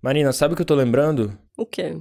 [0.00, 1.36] Marina, sabe o que eu tô lembrando?
[1.56, 1.96] O quê?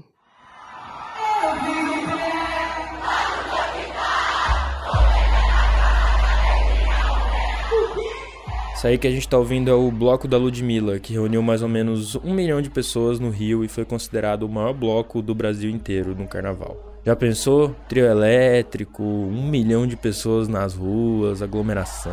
[8.76, 11.62] Isso aí que a gente tá ouvindo é o Bloco da Ludmilla, que reuniu mais
[11.62, 15.34] ou menos um milhão de pessoas no Rio e foi considerado o maior bloco do
[15.34, 17.00] Brasil inteiro no carnaval.
[17.04, 17.74] Já pensou?
[17.88, 22.12] Trio elétrico, um milhão de pessoas nas ruas, aglomeração.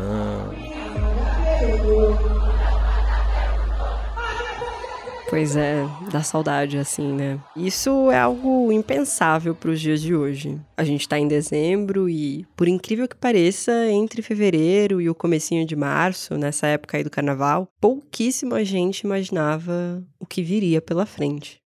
[5.33, 7.39] Pois é, dá saudade assim, né?
[7.57, 10.61] Isso é algo impensável para os dias de hoje.
[10.77, 15.67] A gente tá em dezembro e, por incrível que pareça, entre fevereiro e o comecinho
[15.67, 21.62] de março, nessa época aí do carnaval, pouquíssima gente imaginava o que viria pela frente.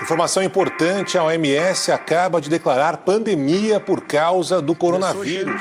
[0.00, 5.60] Informação importante: a OMS acaba de declarar pandemia por causa do coronavírus.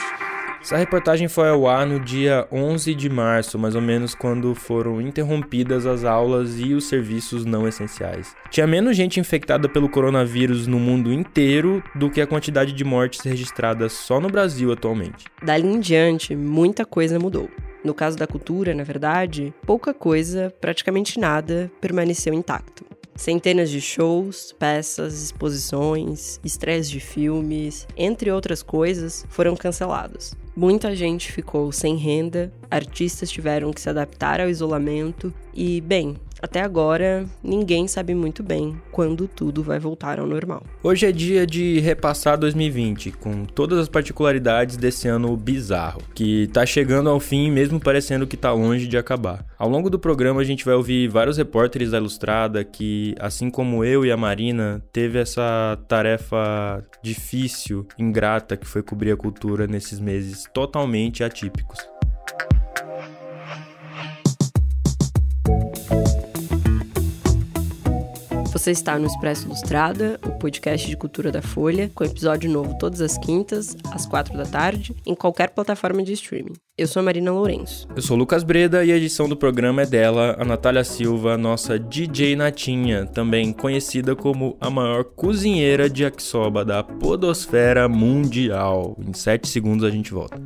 [0.62, 5.00] Essa reportagem foi ao ar no dia 11 de março, mais ou menos quando foram
[5.00, 8.36] interrompidas as aulas e os serviços não essenciais.
[8.50, 13.22] Tinha menos gente infectada pelo coronavírus no mundo inteiro do que a quantidade de mortes
[13.22, 15.26] registradas só no Brasil atualmente.
[15.42, 17.50] Dali em diante, muita coisa mudou.
[17.82, 22.86] No caso da cultura, na verdade, pouca coisa, praticamente nada, permaneceu intacto.
[23.16, 30.34] Centenas de shows, peças, exposições, estreias de filmes, entre outras coisas, foram cancelados.
[30.60, 36.62] Muita gente ficou sem renda, artistas tiveram que se adaptar ao isolamento e, bem, até
[36.62, 40.64] agora, ninguém sabe muito bem quando tudo vai voltar ao normal.
[40.82, 46.66] Hoje é dia de repassar 2020, com todas as particularidades desse ano bizarro, que tá
[46.66, 49.46] chegando ao fim mesmo parecendo que tá longe de acabar.
[49.58, 53.84] Ao longo do programa a gente vai ouvir vários repórteres da Ilustrada que, assim como
[53.84, 60.00] eu e a Marina, teve essa tarefa difícil, ingrata que foi cobrir a cultura nesses
[60.00, 61.80] meses totalmente atípicos.
[68.60, 73.00] Você está no Expresso Ilustrada, o podcast de cultura da Folha, com episódio novo todas
[73.00, 76.52] as quintas, às quatro da tarde, em qualquer plataforma de streaming.
[76.78, 77.88] Eu sou a Marina Lourenço.
[77.96, 81.38] Eu sou o Lucas Breda e a edição do programa é dela, a Natália Silva,
[81.38, 88.98] nossa DJ Natinha, também conhecida como a maior cozinheira de yakisoba da podosfera mundial.
[89.00, 90.38] Em sete segundos a gente volta.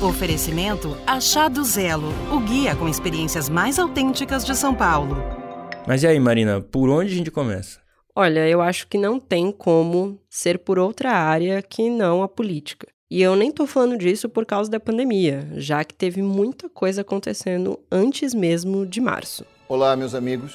[0.00, 5.41] Oferecimento Achado Zelo, o guia com experiências mais autênticas de São Paulo.
[5.84, 7.80] Mas e aí, Marina, por onde a gente começa?
[8.14, 12.86] Olha, eu acho que não tem como ser por outra área que não a política.
[13.10, 17.00] E eu nem tô falando disso por causa da pandemia, já que teve muita coisa
[17.00, 19.44] acontecendo antes mesmo de março.
[19.68, 20.54] Olá, meus amigos.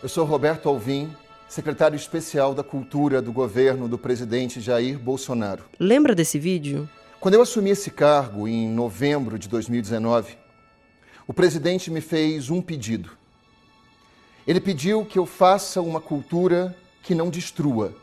[0.00, 1.10] Eu sou Roberto Alvim,
[1.48, 5.64] secretário especial da Cultura do governo do presidente Jair Bolsonaro.
[5.78, 6.88] Lembra desse vídeo?
[7.18, 10.38] Quando eu assumi esse cargo em novembro de 2019,
[11.26, 13.19] o presidente me fez um pedido
[14.50, 17.94] ele pediu que eu faça uma cultura que não destrua,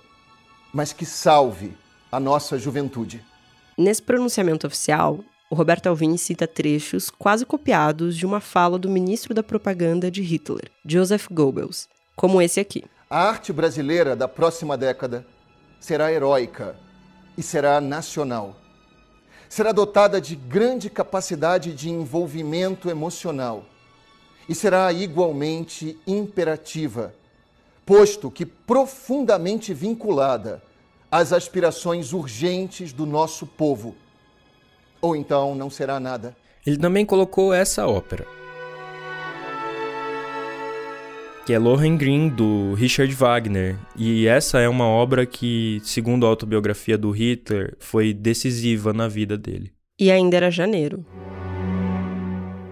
[0.74, 1.76] mas que salve
[2.10, 3.22] a nossa juventude.
[3.78, 5.20] Nesse pronunciamento oficial,
[5.50, 10.22] o Roberto Alvim cita trechos quase copiados de uma fala do ministro da propaganda de
[10.22, 12.86] Hitler, Joseph Goebbels, como esse aqui.
[13.10, 15.28] A arte brasileira da próxima década
[15.82, 16.78] será heróica
[17.38, 18.56] e será nacional.
[19.50, 23.66] Será dotada de grande capacidade de envolvimento emocional
[24.48, 27.14] e será igualmente imperativa,
[27.86, 30.62] posto que profundamente vinculada
[31.12, 33.96] às aspirações urgentes do nosso povo.
[35.02, 36.36] Ou então não será nada.
[36.66, 38.26] Ele também colocou essa ópera,
[41.46, 43.80] que é Lohengrin, do Richard Wagner.
[43.96, 49.38] E essa é uma obra que, segundo a autobiografia do Hitler, foi decisiva na vida
[49.38, 49.72] dele.
[49.98, 51.06] E ainda era janeiro.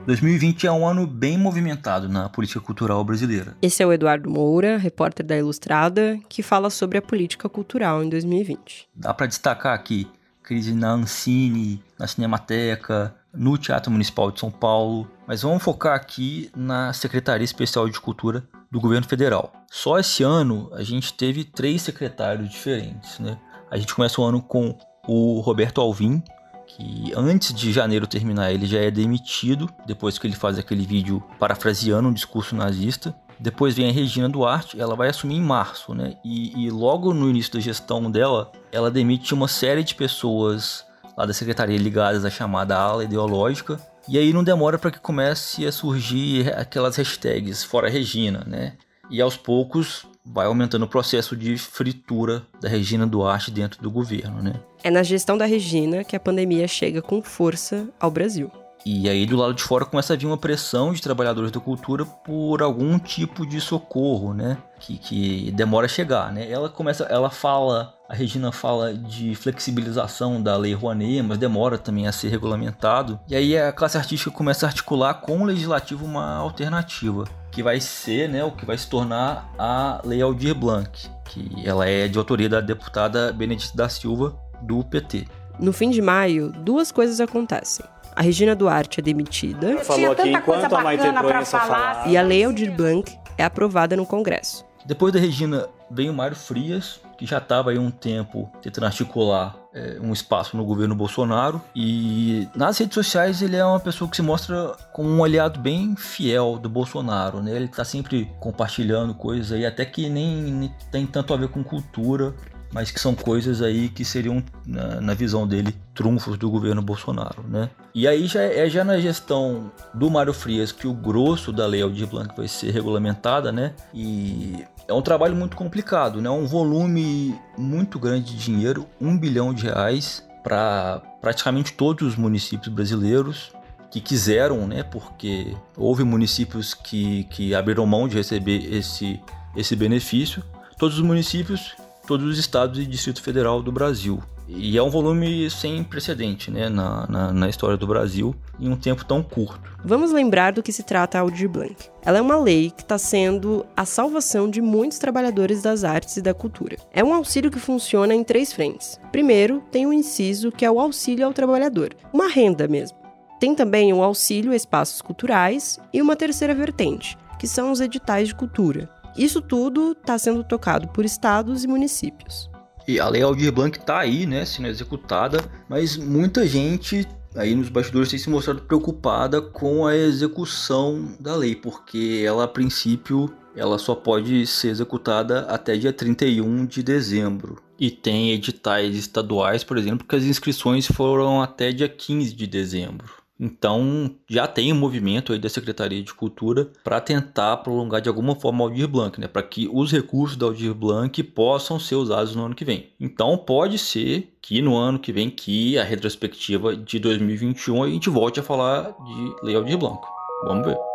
[0.05, 3.57] 2020 é um ano bem movimentado na política cultural brasileira.
[3.59, 8.09] Esse é o Eduardo Moura, repórter da Ilustrada, que fala sobre a política cultural em
[8.09, 8.87] 2020.
[8.95, 10.07] Dá para destacar aqui
[10.43, 16.51] crise na Ancine, na Cinemateca, no Teatro Municipal de São Paulo, mas vamos focar aqui
[16.55, 19.51] na Secretaria Especial de Cultura do Governo Federal.
[19.71, 23.39] Só esse ano a gente teve três secretários diferentes, né?
[23.71, 26.21] A gente começa o ano com o Roberto Alvim,
[26.67, 31.23] que antes de janeiro terminar ele já é demitido, depois que ele faz aquele vídeo
[31.39, 33.15] parafraseando um discurso nazista.
[33.39, 36.15] Depois vem a Regina Duarte, ela vai assumir em março, né?
[36.23, 40.85] E, e logo no início da gestão dela, ela demite uma série de pessoas
[41.17, 43.79] lá da secretaria ligadas à chamada ala ideológica.
[44.07, 48.73] E aí não demora para que comece a surgir aquelas hashtags fora Regina, né?
[49.09, 54.41] E aos poucos vai aumentando o processo de fritura da Regina Duarte dentro do governo,
[54.41, 54.53] né?
[54.85, 58.51] É na gestão da Regina que a pandemia chega com força ao Brasil.
[58.85, 62.05] E aí do lado de fora começa a vir uma pressão de trabalhadores da cultura
[62.05, 64.59] por algum tipo de socorro, né?
[64.79, 66.47] Que, que demora a chegar, né?
[66.51, 72.07] Ela começa, ela fala, a Regina fala de flexibilização da lei Rouanet, mas demora também
[72.07, 73.19] a ser regulamentado.
[73.27, 77.79] E aí a classe artística começa a articular com o legislativo uma alternativa, que vai
[77.79, 82.19] ser, né, o que vai se tornar a Lei Aldir Blanc, que ela é de
[82.19, 85.27] autoria da deputada Benedita da Silva do PT.
[85.59, 87.85] No fim de maio, duas coisas acontecem.
[88.15, 89.77] A Regina Duarte é demitida.
[89.79, 92.09] Falou aqui enquanto a Maite Proença falava.
[92.09, 94.65] E a Lei Aldir Blanc é aprovada no Congresso.
[94.85, 99.55] Depois da Regina vem o Mário Frias, que já estava aí um tempo tentando articular
[99.73, 101.61] é, um espaço no governo Bolsonaro.
[101.75, 105.95] E nas redes sociais ele é uma pessoa que se mostra como um aliado bem
[105.95, 107.41] fiel do Bolsonaro.
[107.41, 107.55] Né?
[107.55, 111.63] Ele está sempre compartilhando coisas aí, até que nem, nem tem tanto a ver com
[111.63, 112.33] cultura
[112.75, 117.41] mas que são coisas aí que seriam, na, na, visão dele, trunfos do governo Bolsonaro,
[117.47, 117.69] né?
[117.93, 121.81] E aí já é já na gestão do Mário Frias que o grosso da Lei
[121.81, 123.71] Aldir Blanc vai ser regulamentada, né?
[123.93, 126.29] E é um trabalho muito complicado, né?
[126.29, 132.67] Um volume muito grande de dinheiro, um bilhão de reais para praticamente todos os municípios
[132.67, 133.53] brasileiros
[133.89, 134.83] que quiseram, né?
[134.83, 139.17] Porque houve municípios que, que abriram mão de receber esse,
[139.55, 140.43] esse benefício.
[140.77, 141.73] Todos os municípios
[142.05, 144.21] todos os estados e Distrito Federal do Brasil.
[144.47, 148.75] E é um volume sem precedente né, na, na, na, história do Brasil em um
[148.75, 149.59] tempo tão curto.
[149.83, 151.75] Vamos lembrar do que se trata a Aldir Blanc.
[152.03, 156.21] Ela é uma lei que está sendo a salvação de muitos trabalhadores das artes e
[156.21, 156.77] da cultura.
[156.93, 158.99] É um auxílio que funciona em três frentes.
[159.11, 162.97] Primeiro, tem o um inciso que é o auxílio ao trabalhador, uma renda mesmo.
[163.39, 168.29] Tem também o auxílio a espaços culturais e uma terceira vertente, que são os editais
[168.29, 172.49] de cultura, isso tudo está sendo tocado por estados e municípios.
[172.87, 177.69] E a Lei Aldir Blanc está aí, né, sendo executada, mas muita gente aí nos
[177.69, 183.77] bastidores tem se mostrado preocupada com a execução da lei, porque ela a princípio ela
[183.77, 187.61] só pode ser executada até dia 31 de dezembro.
[187.79, 193.24] E tem editais estaduais, por exemplo, que as inscrições foram até dia 15 de dezembro.
[193.39, 198.35] Então, já tem um movimento aí da Secretaria de Cultura para tentar prolongar de alguma
[198.35, 199.27] forma o Aldir Blanc, né?
[199.27, 202.89] para que os recursos da Aldir Blanc possam ser usados no ano que vem.
[202.99, 208.09] Então, pode ser que no ano que vem, que a retrospectiva de 2021, a gente
[208.09, 209.99] volte a falar de Lei Aldir Blanc.
[210.45, 210.94] Vamos ver.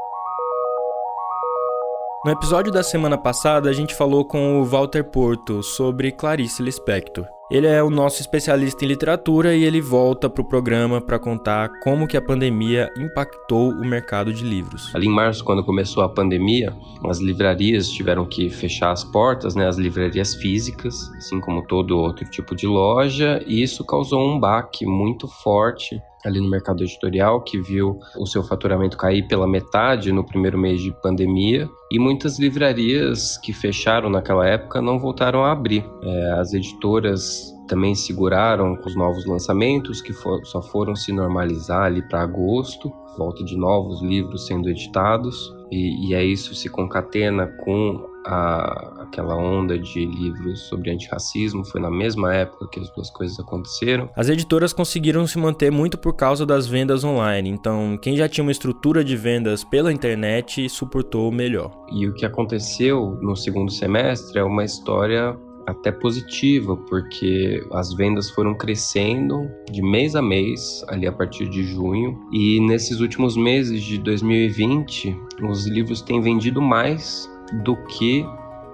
[2.23, 7.25] No episódio da semana passada, a gente falou com o Walter Porto sobre Clarice Lispector.
[7.51, 11.71] Ele é o nosso especialista em literatura e ele volta para o programa para contar
[11.83, 14.95] como que a pandemia impactou o mercado de livros.
[14.95, 16.75] Ali em março, quando começou a pandemia,
[17.07, 22.29] as livrarias tiveram que fechar as portas, né, as livrarias físicas, assim como todo outro
[22.29, 27.61] tipo de loja, e isso causou um baque muito forte ali no mercado editorial, que
[27.61, 33.39] viu o seu faturamento cair pela metade no primeiro mês de pandemia, e muitas livrarias
[33.39, 35.85] que fecharam naquela época não voltaram a abrir.
[36.03, 41.85] É, as editoras também seguraram com os novos lançamentos, que for, só foram se normalizar
[41.85, 47.47] ali para agosto, volta de novos livros sendo editados, e, e é isso se concatena
[47.65, 53.11] com a, aquela onda de livros sobre antirracismo, foi na mesma época que as duas
[53.11, 54.11] coisas aconteceram.
[54.15, 58.45] As editoras conseguiram se manter muito por causa das vendas online, então quem já tinha
[58.45, 61.71] uma estrutura de vendas pela internet suportou melhor.
[61.93, 65.37] E o que aconteceu no segundo semestre é uma história
[65.71, 71.63] até positiva, porque as vendas foram crescendo de mês a mês, ali a partir de
[71.63, 77.31] junho, e nesses últimos meses de 2020, os livros têm vendido mais
[77.65, 78.25] do que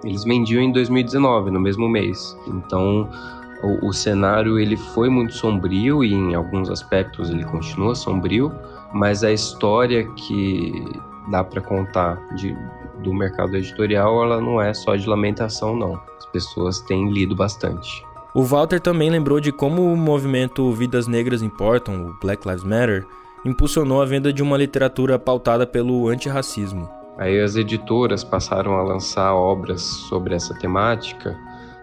[0.04, 2.36] eles vendiam em 2019, no mesmo mês.
[2.46, 3.08] Então,
[3.62, 8.52] o, o, cenário ele foi muito sombrio e em alguns aspectos ele continua sombrio,
[8.92, 10.72] mas a história que
[11.30, 12.56] dá para contar de,
[13.02, 16.00] do mercado editorial ela não é só de lamentação não.
[16.18, 18.04] As pessoas têm lido bastante.
[18.34, 23.06] O Walter também lembrou de como o movimento Vidas Negras Importam, o Black Lives Matter,
[23.44, 26.88] impulsionou a venda de uma literatura pautada pelo antirracismo.
[27.16, 31.34] Aí as editoras passaram a lançar obras sobre essa temática,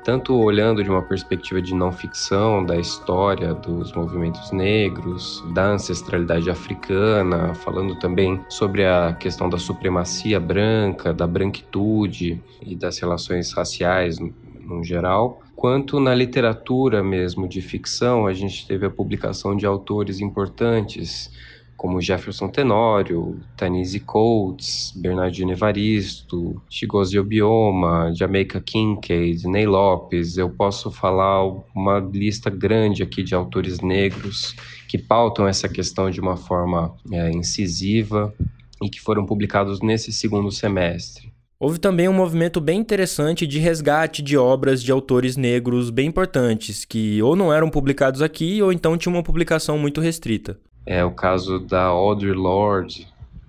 [0.04, 6.50] tanto olhando de uma perspectiva de não ficção, da história dos movimentos negros, da ancestralidade
[6.50, 14.18] africana, falando também sobre a questão da supremacia branca, da branquitude e das relações raciais
[14.20, 20.20] no geral, quanto na literatura mesmo de ficção, a gente teve a publicação de autores
[20.20, 21.32] importantes
[21.78, 30.38] como Jefferson Tenório, Tanise Coates, Bernardino Evaristo, Chigozi Obioma, Jamaica Kincaid, Ney Lopes.
[30.38, 31.44] Eu posso falar
[31.76, 34.56] uma lista grande aqui de autores negros
[34.88, 38.34] que pautam essa questão de uma forma é, incisiva
[38.82, 41.34] e que foram publicados nesse segundo semestre.
[41.60, 46.84] Houve também um movimento bem interessante de resgate de obras de autores negros bem importantes,
[46.84, 50.60] que ou não eram publicados aqui ou então tinham uma publicação muito restrita.
[50.86, 53.08] É o caso da Audre Lorde,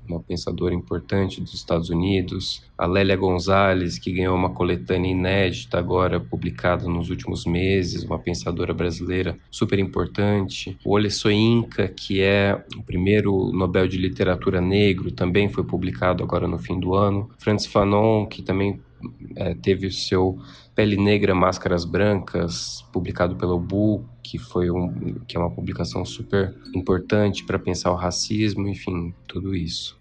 [0.08, 6.20] uma pensadora importante dos Estados Unidos, a Lélia Gonzalez, que ganhou uma coletânea inédita agora
[6.20, 12.82] publicada nos últimos meses, uma pensadora brasileira super importante, o Ole Soyinka, que é o
[12.82, 18.26] primeiro Nobel de Literatura negro, também foi publicado agora no fim do ano, Francis Fanon,
[18.26, 18.80] que também
[19.36, 20.38] é, teve o seu
[20.74, 26.54] Pele Negra, Máscaras Brancas, publicado pelo Bu, que foi um, que é uma publicação super
[26.74, 29.96] importante para pensar o racismo, enfim, tudo isso.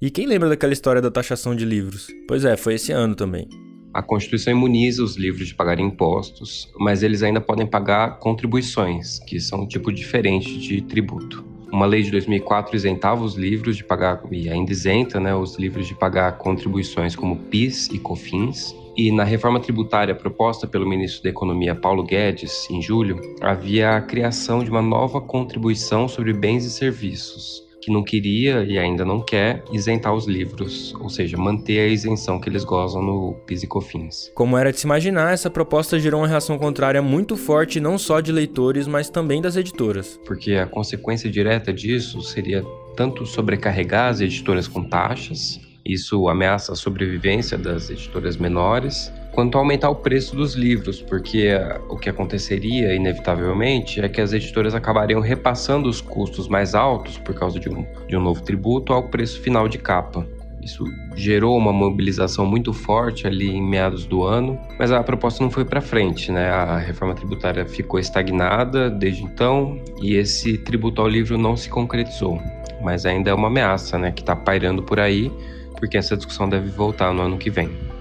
[0.00, 2.08] E quem lembra daquela história da taxação de livros?
[2.26, 3.48] Pois é, foi esse ano também.
[3.92, 9.40] A Constituição imuniza os livros de pagar impostos, mas eles ainda podem pagar contribuições, que
[9.40, 11.47] são um tipo diferente de tributo.
[11.70, 15.86] Uma lei de 2004 isentava os livros de pagar, e ainda isenta né, os livros
[15.86, 18.74] de pagar contribuições como PIS e COFINS.
[18.96, 24.00] E na reforma tributária proposta pelo ministro da Economia Paulo Guedes, em julho, havia a
[24.00, 29.20] criação de uma nova contribuição sobre bens e serviços, que não queria e ainda não
[29.20, 33.66] quer isentar os livros, ou seja, manter a isenção que eles gozam no PIS e
[33.66, 34.30] COFINS.
[34.34, 38.20] Como era de se imaginar, essa proposta gerou uma reação contrária muito forte não só
[38.20, 40.20] de leitores, mas também das editoras.
[40.26, 42.62] Porque a consequência direta disso seria
[42.94, 49.88] tanto sobrecarregar as editoras com taxas, isso ameaça a sobrevivência das editoras menores, quanto aumentar
[49.88, 55.20] o preço dos livros, porque eh, o que aconteceria, inevitavelmente, é que as editoras acabariam
[55.20, 59.40] repassando os custos mais altos por causa de um, de um novo tributo ao preço
[59.40, 60.26] final de capa.
[60.60, 60.82] Isso
[61.14, 65.64] gerou uma mobilização muito forte ali em meados do ano, mas a proposta não foi
[65.64, 66.50] para frente, né?
[66.50, 72.42] A reforma tributária ficou estagnada desde então e esse tributo ao livro não se concretizou.
[72.82, 75.30] Mas ainda é uma ameaça, né, que está pairando por aí,
[75.76, 77.97] porque essa discussão deve voltar no ano que vem.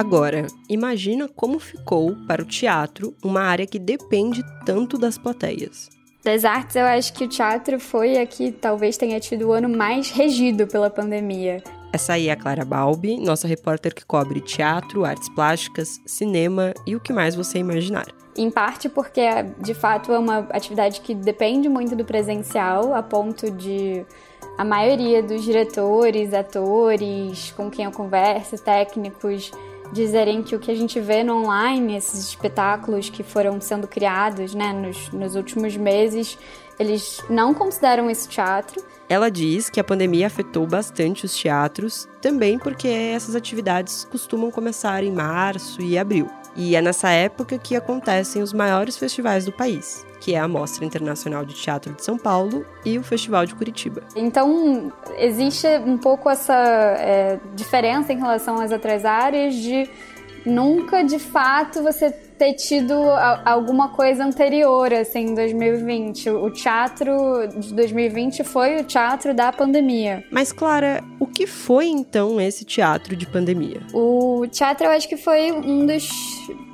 [0.00, 5.90] Agora, imagina como ficou para o teatro uma área que depende tanto das plateias.
[6.24, 9.68] Das artes, eu acho que o teatro foi a que talvez tenha tido o ano
[9.68, 11.62] mais regido pela pandemia.
[11.92, 16.96] Essa aí é a Clara Balbi, nossa repórter que cobre teatro, artes plásticas, cinema e
[16.96, 18.06] o que mais você imaginar.
[18.34, 19.20] Em parte porque,
[19.60, 24.06] de fato, é uma atividade que depende muito do presencial, a ponto de
[24.56, 29.50] a maioria dos diretores, atores com quem eu converso, técnicos,
[29.92, 34.54] dizerem que o que a gente vê no online, esses espetáculos que foram sendo criados
[34.54, 36.38] né, nos, nos últimos meses,
[36.78, 38.82] eles não consideram esse teatro.
[39.08, 45.02] Ela diz que a pandemia afetou bastante os teatros, também porque essas atividades costumam começar
[45.02, 46.30] em março e abril.
[46.56, 50.84] E é nessa época que acontecem os maiores festivais do país, que é a Mostra
[50.84, 54.02] Internacional de Teatro de São Paulo e o Festival de Curitiba.
[54.16, 59.88] Então, existe um pouco essa é, diferença em relação às outras áreas de
[60.44, 62.94] nunca de fato você ter tido
[63.44, 66.30] alguma coisa anterior, assim, em 2020.
[66.30, 67.14] O teatro
[67.58, 70.24] de 2020 foi o teatro da pandemia.
[70.30, 73.82] Mas, Clara, o que foi então esse teatro de pandemia?
[73.92, 76.08] O teatro eu acho que foi um dos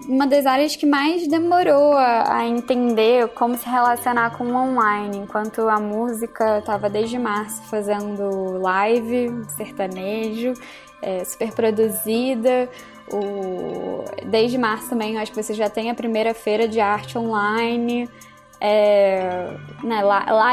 [0.08, 5.18] uma das áreas que mais demorou a, a, entender como se relacionar com o online,
[5.18, 10.54] enquanto a música estava desde março fazendo live, sertanejo,
[11.02, 12.68] é, super produzida.
[13.12, 14.04] O...
[14.26, 18.08] Desde março também, acho que você já tem a primeira feira de arte online,
[18.60, 19.48] é...
[19.82, 20.02] né,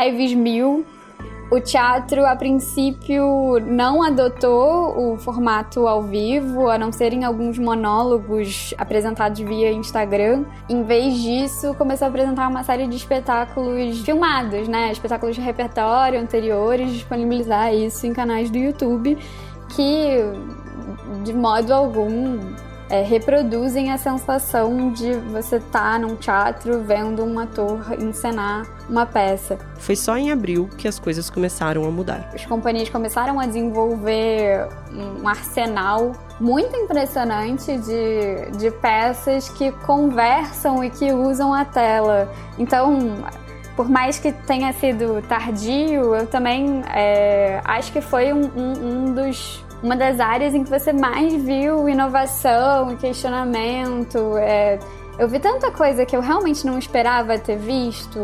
[0.05, 0.85] lives mil.
[1.51, 7.59] O teatro, a princípio, não adotou o formato ao vivo, a não ser em alguns
[7.59, 10.45] monólogos apresentados via Instagram.
[10.67, 14.91] Em vez disso, começou a apresentar uma série de espetáculos filmados, né?
[14.91, 19.15] Espetáculos de repertório anteriores, disponibilizar isso em canais do YouTube,
[19.75, 20.23] que
[21.23, 22.39] de modo algum
[22.89, 29.05] é, reproduzem a sensação de você estar tá num teatro vendo um ator encenar uma
[29.05, 29.57] peça.
[29.79, 32.29] Foi só em abril que as coisas começaram a mudar.
[32.33, 40.89] As companhias começaram a desenvolver um arsenal muito impressionante de, de peças que conversam e
[40.89, 42.31] que usam a tela.
[42.59, 43.23] Então,
[43.75, 49.13] por mais que tenha sido tardio, eu também é, acho que foi um, um, um
[49.13, 54.37] dos uma das áreas em que você mais viu inovação questionamento.
[54.37, 54.79] É,
[55.19, 58.17] eu vi tanta coisa que eu realmente não esperava ter visto.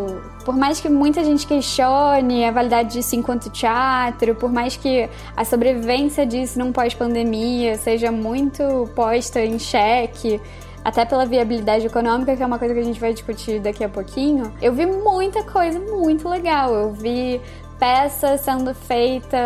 [0.45, 5.43] Por mais que muita gente questione a validade disso enquanto teatro, por mais que a
[5.43, 10.41] sobrevivência disso num pós-pandemia seja muito posta em xeque,
[10.83, 13.89] até pela viabilidade econômica, que é uma coisa que a gente vai discutir daqui a
[13.89, 16.73] pouquinho, eu vi muita coisa muito legal.
[16.73, 17.41] Eu vi
[17.79, 19.37] peça sendo feita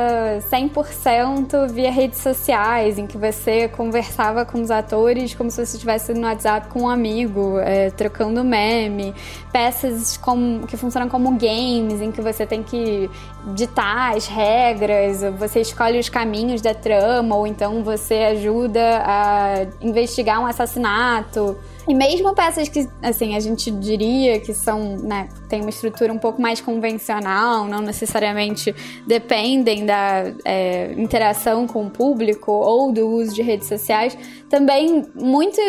[0.49, 6.13] 100% via redes sociais, em que você conversava com os atores como se você estivesse
[6.13, 9.13] no WhatsApp com um amigo, é, trocando meme.
[9.51, 10.19] Peças
[10.67, 13.09] que funcionam como games, em que você tem que
[13.53, 20.41] ditar as regras, você escolhe os caminhos da trama, ou então você ajuda a investigar
[20.41, 21.55] um assassinato.
[21.87, 26.17] E mesmo peças que, assim, a gente diria que são, né, tem uma estrutura um
[26.17, 28.73] pouco mais convencional, não necessariamente
[29.05, 34.17] dependem da é, interação com o público ou do uso de redes sociais,
[34.53, 35.59] também muito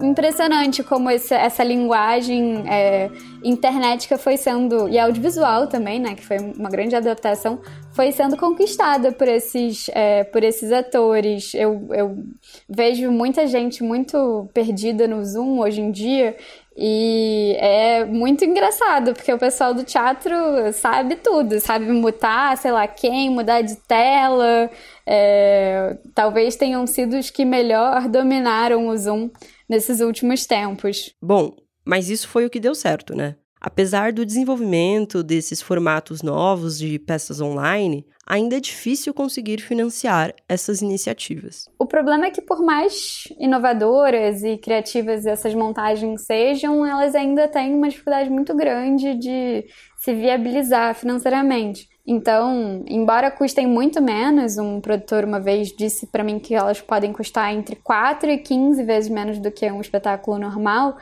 [0.00, 3.10] impressionante como esse, essa linguagem é,
[3.42, 7.58] internética foi sendo, e audiovisual também, né, que foi uma grande adaptação,
[7.90, 11.52] foi sendo conquistada por esses, é, por esses atores.
[11.52, 12.16] Eu, eu
[12.68, 16.36] vejo muita gente muito perdida no Zoom hoje em dia
[16.80, 20.32] e é muito engraçado, porque o pessoal do teatro
[20.72, 24.70] sabe tudo, sabe mutar, sei lá quem, mudar de tela.
[25.04, 29.28] É, talvez tenham sido os que melhor dominaram o Zoom
[29.68, 31.12] nesses últimos tempos.
[31.20, 33.34] Bom, mas isso foi o que deu certo, né?
[33.60, 40.82] Apesar do desenvolvimento desses formatos novos de peças online, ainda é difícil conseguir financiar essas
[40.82, 41.64] iniciativas.
[41.78, 47.74] O problema é que, por mais inovadoras e criativas essas montagens sejam, elas ainda têm
[47.74, 49.64] uma dificuldade muito grande de
[49.96, 51.88] se viabilizar financeiramente.
[52.06, 57.12] Então, embora custem muito menos, um produtor uma vez disse para mim que elas podem
[57.12, 60.96] custar entre 4 e 15 vezes menos do que um espetáculo normal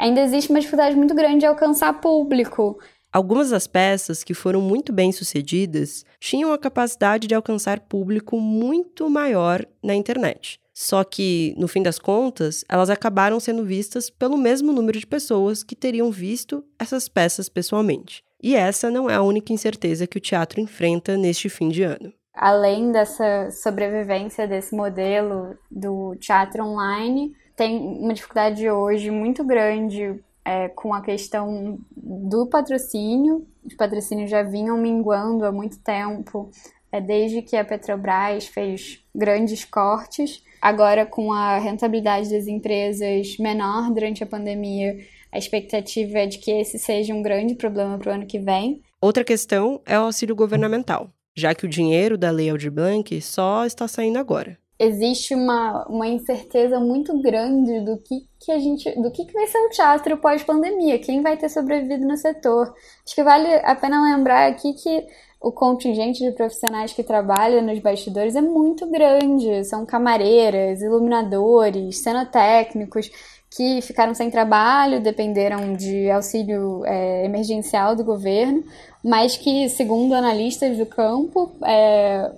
[0.00, 2.78] ainda existe uma dificuldade muito grande de alcançar público.
[3.12, 9.10] Algumas das peças que foram muito bem sucedidas tinham a capacidade de alcançar público muito
[9.10, 10.60] maior na internet.
[10.72, 15.64] Só que, no fim das contas, elas acabaram sendo vistas pelo mesmo número de pessoas
[15.64, 18.22] que teriam visto essas peças pessoalmente.
[18.40, 22.12] E essa não é a única incerteza que o teatro enfrenta neste fim de ano.
[22.32, 30.68] Além dessa sobrevivência desse modelo do teatro online, tem uma dificuldade hoje muito grande é,
[30.68, 33.46] com a questão do patrocínio.
[33.64, 36.50] Os patrocínios já vinham minguando há muito tempo,
[36.90, 40.42] é, desde que a Petrobras fez grandes cortes.
[40.60, 44.98] Agora, com a rentabilidade das empresas menor durante a pandemia,
[45.32, 48.82] a expectativa é de que esse seja um grande problema para o ano que vem.
[49.00, 53.64] Outra questão é o auxílio governamental, já que o dinheiro da Lei Aldir Blanc só
[53.64, 59.10] está saindo agora existe uma, uma incerteza muito grande do que, que a gente do
[59.10, 62.74] que, que vai ser o teatro pós-pandemia, quem vai ter sobrevivido no setor.
[63.04, 65.06] Acho que vale a pena lembrar aqui que
[65.38, 69.64] o contingente de profissionais que trabalham nos bastidores é muito grande.
[69.64, 73.10] São camareiras, iluminadores, cenotécnicos
[73.54, 78.62] que ficaram sem trabalho, dependeram de auxílio é, emergencial do governo,
[79.04, 82.30] mas que, segundo analistas do campo, é,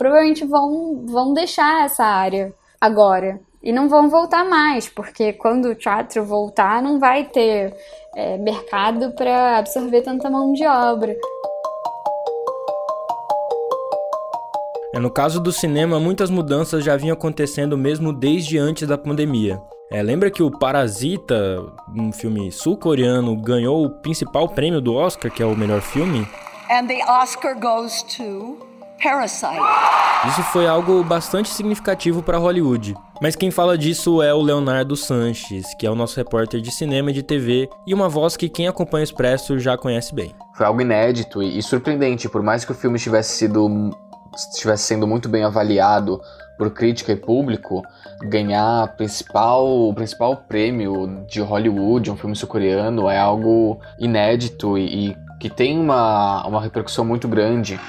[0.00, 3.38] provavelmente vão, vão deixar essa área agora.
[3.62, 7.76] E não vão voltar mais, porque quando o teatro voltar, não vai ter
[8.16, 11.14] é, mercado para absorver tanta mão de obra.
[14.94, 19.60] É, no caso do cinema, muitas mudanças já vinham acontecendo mesmo desde antes da pandemia.
[19.92, 21.62] É, lembra que o Parasita,
[21.94, 26.26] um filme sul-coreano, ganhou o principal prêmio do Oscar, que é o melhor filme?
[26.70, 28.69] And the Oscar goes to
[29.02, 29.56] Parasite.
[30.28, 32.94] Isso foi algo bastante significativo para Hollywood.
[33.22, 37.10] Mas quem fala disso é o Leonardo Sanches, que é o nosso repórter de cinema
[37.10, 40.34] e de TV e uma voz que quem acompanha o Expresso já conhece bem.
[40.54, 43.90] Foi algo inédito e surpreendente, por mais que o filme tivesse sido
[44.36, 46.20] estivesse sendo muito bem avaliado
[46.56, 47.82] por crítica e público,
[48.22, 55.16] ganhar principal, o principal prêmio de Hollywood, um filme sul-coreano, é algo inédito e, e
[55.40, 57.80] que tem uma, uma repercussão muito grande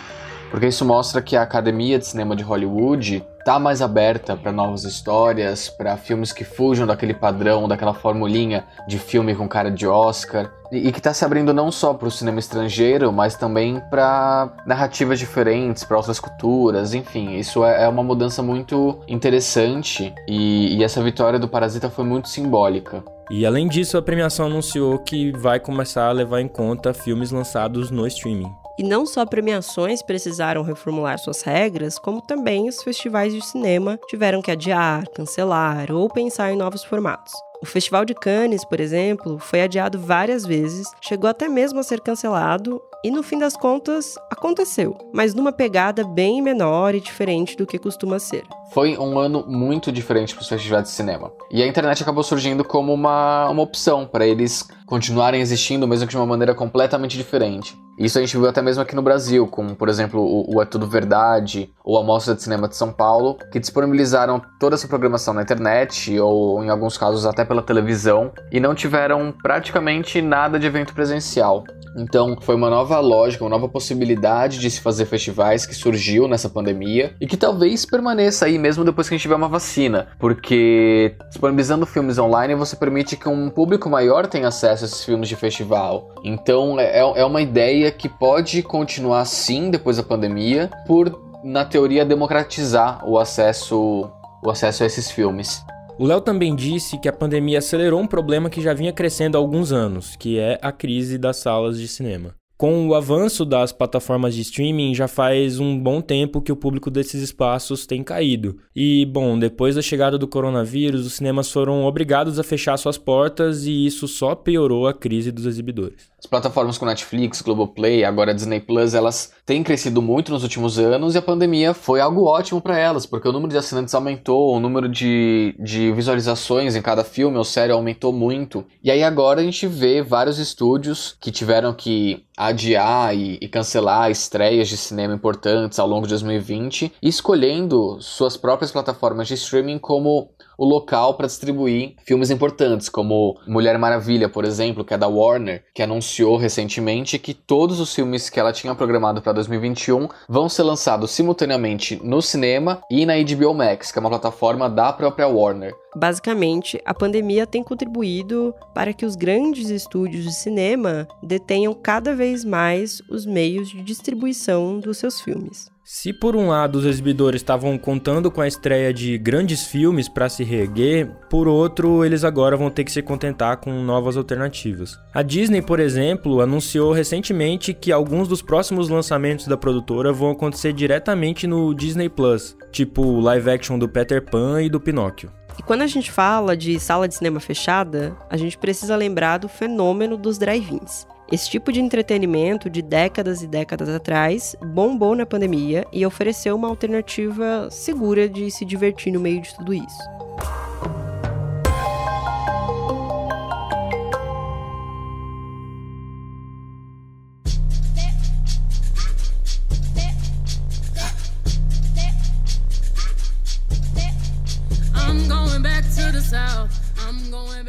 [0.51, 4.83] porque isso mostra que a Academia de Cinema de Hollywood tá mais aberta para novas
[4.83, 10.51] histórias, para filmes que fujam daquele padrão, daquela formulinha de filme com cara de Oscar,
[10.71, 15.17] e, que está se abrindo não só para o cinema estrangeiro, mas também para narrativas
[15.17, 21.01] diferentes, para outras culturas, enfim, isso é, é, uma mudança muito interessante e, e essa
[21.01, 23.03] vitória do Parasita foi muito simbólica.
[23.29, 27.89] E além disso, a premiação anunciou que vai começar a levar em conta filmes lançados
[27.89, 28.51] no streaming.
[28.77, 34.41] E não só premiações precisaram reformular suas regras, como também os festivais de cinema tiveram
[34.41, 37.33] que adiar, cancelar ou pensar em novos formatos.
[37.61, 42.01] O Festival de Cannes, por exemplo, foi adiado várias vezes, chegou até mesmo a ser
[42.01, 47.67] cancelado e no fim das contas aconteceu, mas numa pegada bem menor e diferente do
[47.67, 48.43] que costuma ser.
[48.71, 51.31] Foi um ano muito diferente para os festivais de cinema.
[51.51, 56.11] E a internet acabou surgindo como uma, uma opção para eles continuarem existindo, mesmo que
[56.11, 57.77] de uma maneira completamente diferente.
[58.01, 60.65] Isso a gente viu até mesmo aqui no Brasil, como por exemplo o, o É
[60.65, 65.35] Tudo Verdade ou a Mostra de Cinema de São Paulo, que disponibilizaram toda essa programação
[65.35, 70.65] na internet ou em alguns casos até pela televisão e não tiveram praticamente nada de
[70.65, 71.63] evento presencial.
[71.95, 76.49] Então, foi uma nova lógica, uma nova possibilidade de se fazer festivais que surgiu nessa
[76.49, 81.15] pandemia e que talvez permaneça aí mesmo depois que a gente tiver uma vacina, porque
[81.29, 85.35] disponibilizando filmes online você permite que um público maior tenha acesso a esses filmes de
[85.35, 86.15] festival.
[86.23, 92.05] Então, é, é uma ideia que pode continuar sim depois da pandemia, por, na teoria,
[92.05, 94.09] democratizar o acesso,
[94.43, 95.63] o acesso a esses filmes.
[95.99, 99.39] O Léo também disse que a pandemia acelerou um problema que já vinha crescendo há
[99.39, 102.33] alguns anos, que é a crise das salas de cinema.
[102.61, 106.91] Com o avanço das plataformas de streaming, já faz um bom tempo que o público
[106.91, 108.55] desses espaços tem caído.
[108.75, 113.65] E, bom, depois da chegada do coronavírus, os cinemas foram obrigados a fechar suas portas
[113.65, 116.10] e isso só piorou a crise dos exibidores.
[116.23, 121.15] As plataformas como Netflix, Globoplay, agora Disney Plus, elas têm crescido muito nos últimos anos
[121.15, 124.59] e a pandemia foi algo ótimo para elas, porque o número de assinantes aumentou, o
[124.59, 128.63] número de, de visualizações em cada filme ou série aumentou muito.
[128.83, 134.11] E aí agora a gente vê vários estúdios que tiveram que adiar e, e, cancelar
[134.11, 140.29] estreias de cinema importantes ao longo de 2020, escolhendo suas próprias plataformas de streaming como
[140.61, 145.63] o local para distribuir filmes importantes, como Mulher Maravilha, por exemplo, que é da Warner,
[145.73, 150.61] que anunciou recentemente que todos os filmes que ela tinha programado para 2021 vão ser
[150.61, 155.73] lançados simultaneamente no cinema e na HBO Max, que é uma plataforma da própria Warner.
[155.95, 162.45] Basicamente, a pandemia tem contribuído para que os grandes estúdios de cinema detenham cada vez
[162.45, 165.70] mais os meios de distribuição dos seus filmes.
[165.93, 170.29] Se por um lado os exibidores estavam contando com a estreia de grandes filmes para
[170.29, 174.97] se reerguer, por outro eles agora vão ter que se contentar com novas alternativas.
[175.13, 180.71] A Disney, por exemplo, anunciou recentemente que alguns dos próximos lançamentos da produtora vão acontecer
[180.71, 185.29] diretamente no Disney Plus, tipo o live action do Peter Pan e do Pinóquio.
[185.59, 189.49] E quando a gente fala de sala de cinema fechada, a gente precisa lembrar do
[189.49, 191.05] fenômeno dos drive-ins.
[191.31, 196.67] Esse tipo de entretenimento de décadas e décadas atrás bombou na pandemia e ofereceu uma
[196.67, 199.97] alternativa segura de se divertir no meio de tudo isso.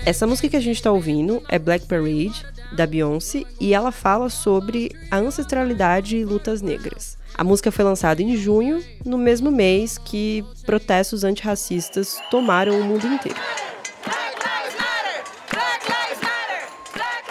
[0.05, 2.45] Essa música que a gente está ouvindo é Black Parade,
[2.75, 7.19] da Beyoncé, e ela fala sobre a ancestralidade e lutas negras.
[7.35, 13.07] A música foi lançada em junho, no mesmo mês que protestos antirracistas tomaram o mundo
[13.07, 13.39] inteiro.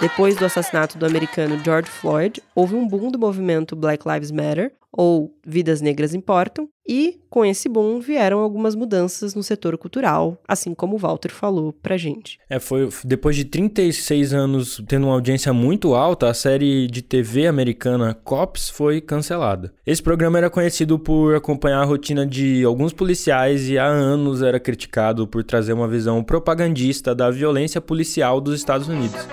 [0.01, 4.71] Depois do assassinato do americano George Floyd, houve um boom do movimento Black Lives Matter,
[4.91, 10.73] ou Vidas Negras Importam, e com esse boom vieram algumas mudanças no setor cultural, assim
[10.73, 12.37] como o Walter falou pra gente.
[12.49, 17.47] É, foi depois de 36 anos tendo uma audiência muito alta, a série de TV
[17.47, 19.73] americana Cops foi cancelada.
[19.85, 24.59] Esse programa era conhecido por acompanhar a rotina de alguns policiais e há anos era
[24.59, 29.25] criticado por trazer uma visão propagandista da violência policial dos Estados Unidos.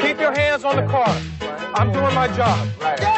[0.00, 1.14] Keep your hands on the car.
[1.78, 3.15] I'm doing my job.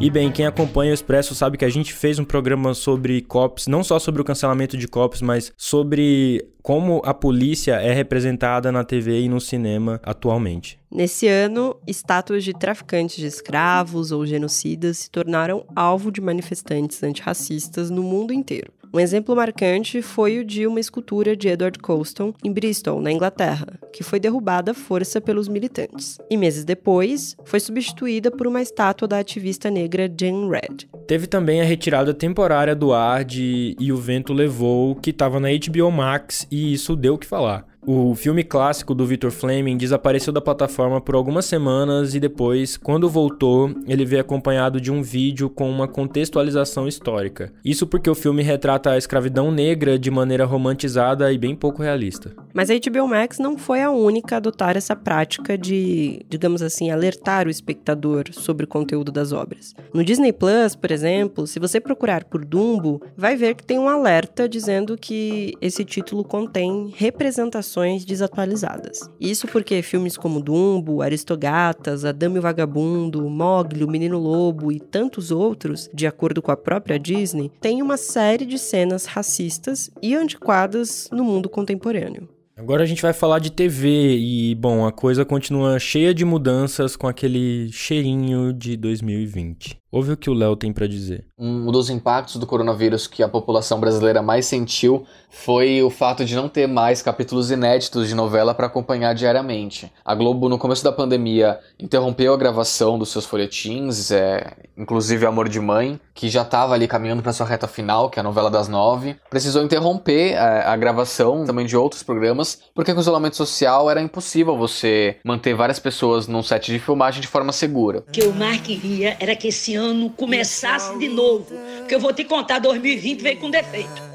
[0.00, 3.66] E bem, quem acompanha o Expresso sabe que a gente fez um programa sobre COPs,
[3.66, 8.82] não só sobre o cancelamento de COPs, mas sobre como a polícia é representada na
[8.82, 10.80] TV e no cinema atualmente.
[10.90, 17.90] Nesse ano, estátuas de traficantes de escravos ou genocidas se tornaram alvo de manifestantes antirracistas
[17.90, 18.72] no mundo inteiro.
[18.92, 23.78] Um exemplo marcante foi o de uma escultura de Edward Colston em Bristol, na Inglaterra,
[23.92, 26.18] que foi derrubada à força pelos militantes.
[26.28, 30.88] E meses depois, foi substituída por uma estátua da ativista negra Jane Red.
[31.06, 35.48] Teve também a retirada temporária do ar de E o Vento Levou, que estava na
[35.50, 37.69] HBO Max e isso deu o que falar.
[37.86, 43.08] O filme clássico do Victor Fleming desapareceu da plataforma por algumas semanas e depois, quando
[43.08, 47.50] voltou, ele veio acompanhado de um vídeo com uma contextualização histórica.
[47.64, 52.34] Isso porque o filme retrata a escravidão negra de maneira romantizada e bem pouco realista.
[52.52, 56.90] Mas a HBO Max não foi a única a adotar essa prática de, digamos assim,
[56.90, 59.74] alertar o espectador sobre o conteúdo das obras.
[59.94, 63.88] No Disney Plus, por exemplo, se você procurar por Dumbo, vai ver que tem um
[63.88, 67.69] alerta dizendo que esse título contém representações
[68.04, 69.10] desatualizadas.
[69.20, 74.72] Isso porque filmes como Dumbo, Aristogatas, A Dama e o Vagabundo, Mogli, O Menino Lobo
[74.72, 79.90] e tantos outros, de acordo com a própria Disney, têm uma série de cenas racistas
[80.02, 82.28] e antiquadas no mundo contemporâneo.
[82.60, 86.94] Agora a gente vai falar de TV e, bom, a coisa continua cheia de mudanças
[86.94, 89.79] com aquele cheirinho de 2020.
[89.92, 91.24] Ouve o que o Léo tem para dizer.
[91.36, 96.36] Um dos impactos do coronavírus que a população brasileira mais sentiu foi o fato de
[96.36, 99.90] não ter mais capítulos inéditos de novela para acompanhar diariamente.
[100.04, 105.48] A Globo, no começo da pandemia, interrompeu a gravação dos seus folhetins, é, inclusive Amor
[105.48, 108.50] de Mãe, que já estava ali caminhando para sua reta final, que é a novela
[108.50, 109.16] das nove.
[109.28, 114.00] Precisou interromper a, é, a gravação também de outros programas, porque com isolamento social era
[114.00, 118.04] impossível você manter várias pessoas num set de filmagem de forma segura.
[118.06, 121.46] O que eu mais queria era que esse ano começasse de novo.
[121.78, 124.10] Porque eu vou te contar, 2020 veio com defeito.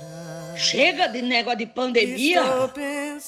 [0.56, 2.42] Chega de negócio de pandemia.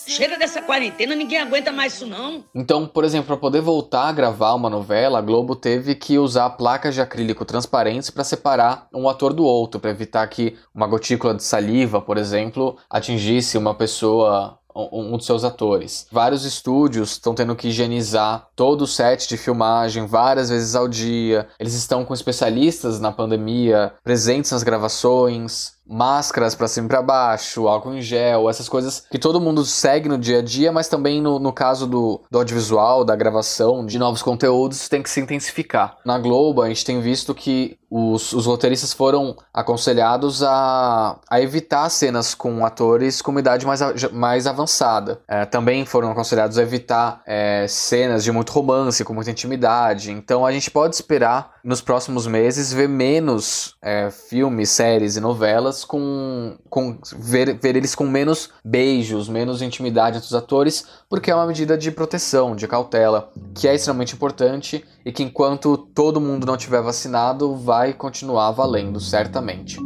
[0.05, 2.43] Chega dessa quarentena, ninguém aguenta mais isso não.
[2.55, 6.49] Então, por exemplo, para poder voltar a gravar uma novela, a Globo teve que usar
[6.51, 11.33] placas de acrílico transparentes para separar um ator do outro, para evitar que uma gotícula
[11.33, 14.57] de saliva, por exemplo, atingisse uma pessoa
[14.91, 16.07] um dos seus atores.
[16.11, 21.47] Vários estúdios estão tendo que higienizar todo o set de filmagem várias vezes ao dia.
[21.59, 27.67] Eles estão com especialistas na pandemia presentes nas gravações máscaras para cima e para baixo,
[27.67, 31.21] álcool em gel, essas coisas que todo mundo segue no dia a dia, mas também
[31.21, 35.97] no, no caso do, do audiovisual, da gravação de novos conteúdos, tem que se intensificar.
[36.05, 41.89] Na Globo, a gente tem visto que os, os roteiristas foram aconselhados a, a evitar
[41.89, 43.79] cenas com atores com idade mais,
[44.11, 45.21] mais avançada.
[45.27, 50.11] É, também foram aconselhados a evitar é, cenas de muito romance, com muita intimidade.
[50.11, 55.76] Então a gente pode esperar nos próximos meses ver menos é, filmes, séries e novelas
[55.83, 61.35] com, com ver, ver eles com menos beijos, menos intimidade entre os atores, porque é
[61.35, 66.45] uma medida de proteção, de cautela, que é extremamente importante e que enquanto todo mundo
[66.45, 69.77] não tiver vacinado, vai continuar valendo, certamente.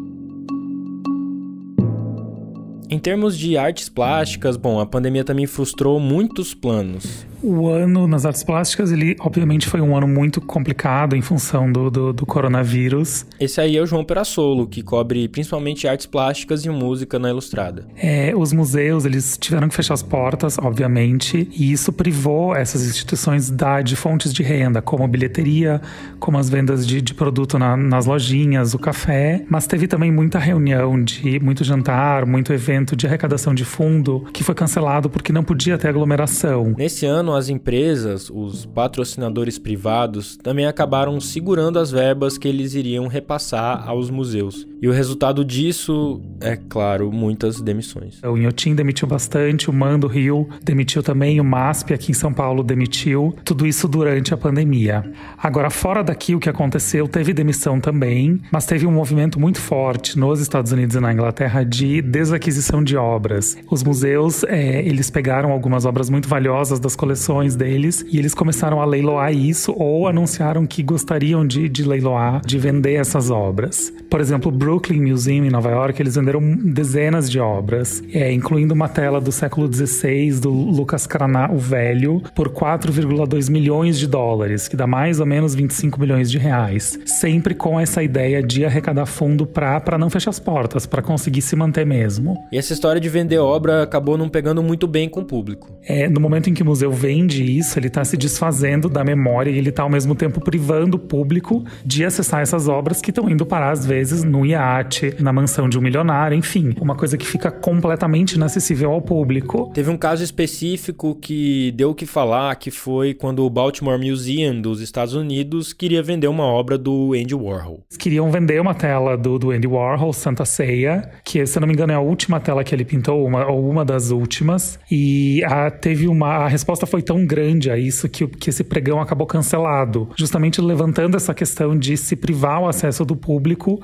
[2.90, 7.26] Em termos de artes plásticas, bom, a pandemia também frustrou muitos planos.
[7.44, 11.90] O ano nas artes plásticas, ele obviamente foi um ano muito complicado em função do,
[11.90, 13.26] do, do coronavírus.
[13.40, 17.88] Esse aí é o João Perassolo, que cobre principalmente artes plásticas e música na Ilustrada.
[17.98, 23.50] É, os museus, eles tiveram que fechar as portas, obviamente, e isso privou essas instituições
[23.50, 25.82] da, de fontes de renda, como bilheteria,
[26.20, 30.38] como as vendas de, de produto na, nas lojinhas, o café, mas teve também muita
[30.38, 35.44] reunião, de muito jantar, muito evento de arrecadação de fundo, que foi cancelado porque não
[35.44, 36.76] podia ter aglomeração.
[36.78, 43.08] Nesse ano, as empresas, os patrocinadores privados, também acabaram segurando as verbas que eles iriam
[43.08, 44.68] repassar aos museus.
[44.82, 48.20] E o resultado disso é, claro, muitas demissões.
[48.24, 52.64] O Inhotim demitiu bastante, o Mando Rio demitiu também, o MASP aqui em São Paulo
[52.64, 53.36] demitiu.
[53.46, 55.04] Tudo isso durante a pandemia.
[55.38, 60.18] Agora, fora daqui, o que aconteceu, teve demissão também, mas teve um movimento muito forte
[60.18, 63.56] nos Estados Unidos e na Inglaterra de desaquisição de obras.
[63.70, 67.21] Os museus, é, eles pegaram algumas obras muito valiosas das coleções
[67.56, 72.58] deles e eles começaram a leiloar isso ou anunciaram que gostariam de, de leiloar, de
[72.58, 73.94] vender essas obras.
[74.12, 78.74] Por exemplo, o Brooklyn Museum em Nova York, eles venderam dezenas de obras, é, incluindo
[78.74, 84.68] uma tela do século XVI do Lucas Cranach o Velho por 4,2 milhões de dólares,
[84.68, 87.00] que dá mais ou menos 25 milhões de reais.
[87.06, 91.56] Sempre com essa ideia de arrecadar fundo para não fechar as portas, para conseguir se
[91.56, 92.36] manter mesmo.
[92.52, 95.72] E essa história de vender obra acabou não pegando muito bem com o público.
[95.88, 99.50] É, no momento em que o museu vende isso, ele está se desfazendo da memória
[99.50, 103.30] e ele está ao mesmo tempo privando o público de acessar essas obras que estão
[103.30, 107.26] indo parar às vezes no iate, na mansão de um milionário, enfim, uma coisa que
[107.26, 109.72] fica completamente inacessível ao público.
[109.74, 114.62] Teve um caso específico que deu o que falar, que foi quando o Baltimore Museum
[114.62, 117.84] dos Estados Unidos queria vender uma obra do Andy Warhol.
[117.90, 121.68] Eles queriam vender uma tela do, do Andy Warhol, Santa Ceia, que se eu não
[121.68, 125.44] me engano é a última tela que ele pintou, uma, ou uma das últimas, e
[125.46, 129.28] a, teve uma a resposta foi tão grande a isso que, que esse pregão acabou
[129.28, 133.82] cancelado, justamente levantando essa questão de se privar o acesso do público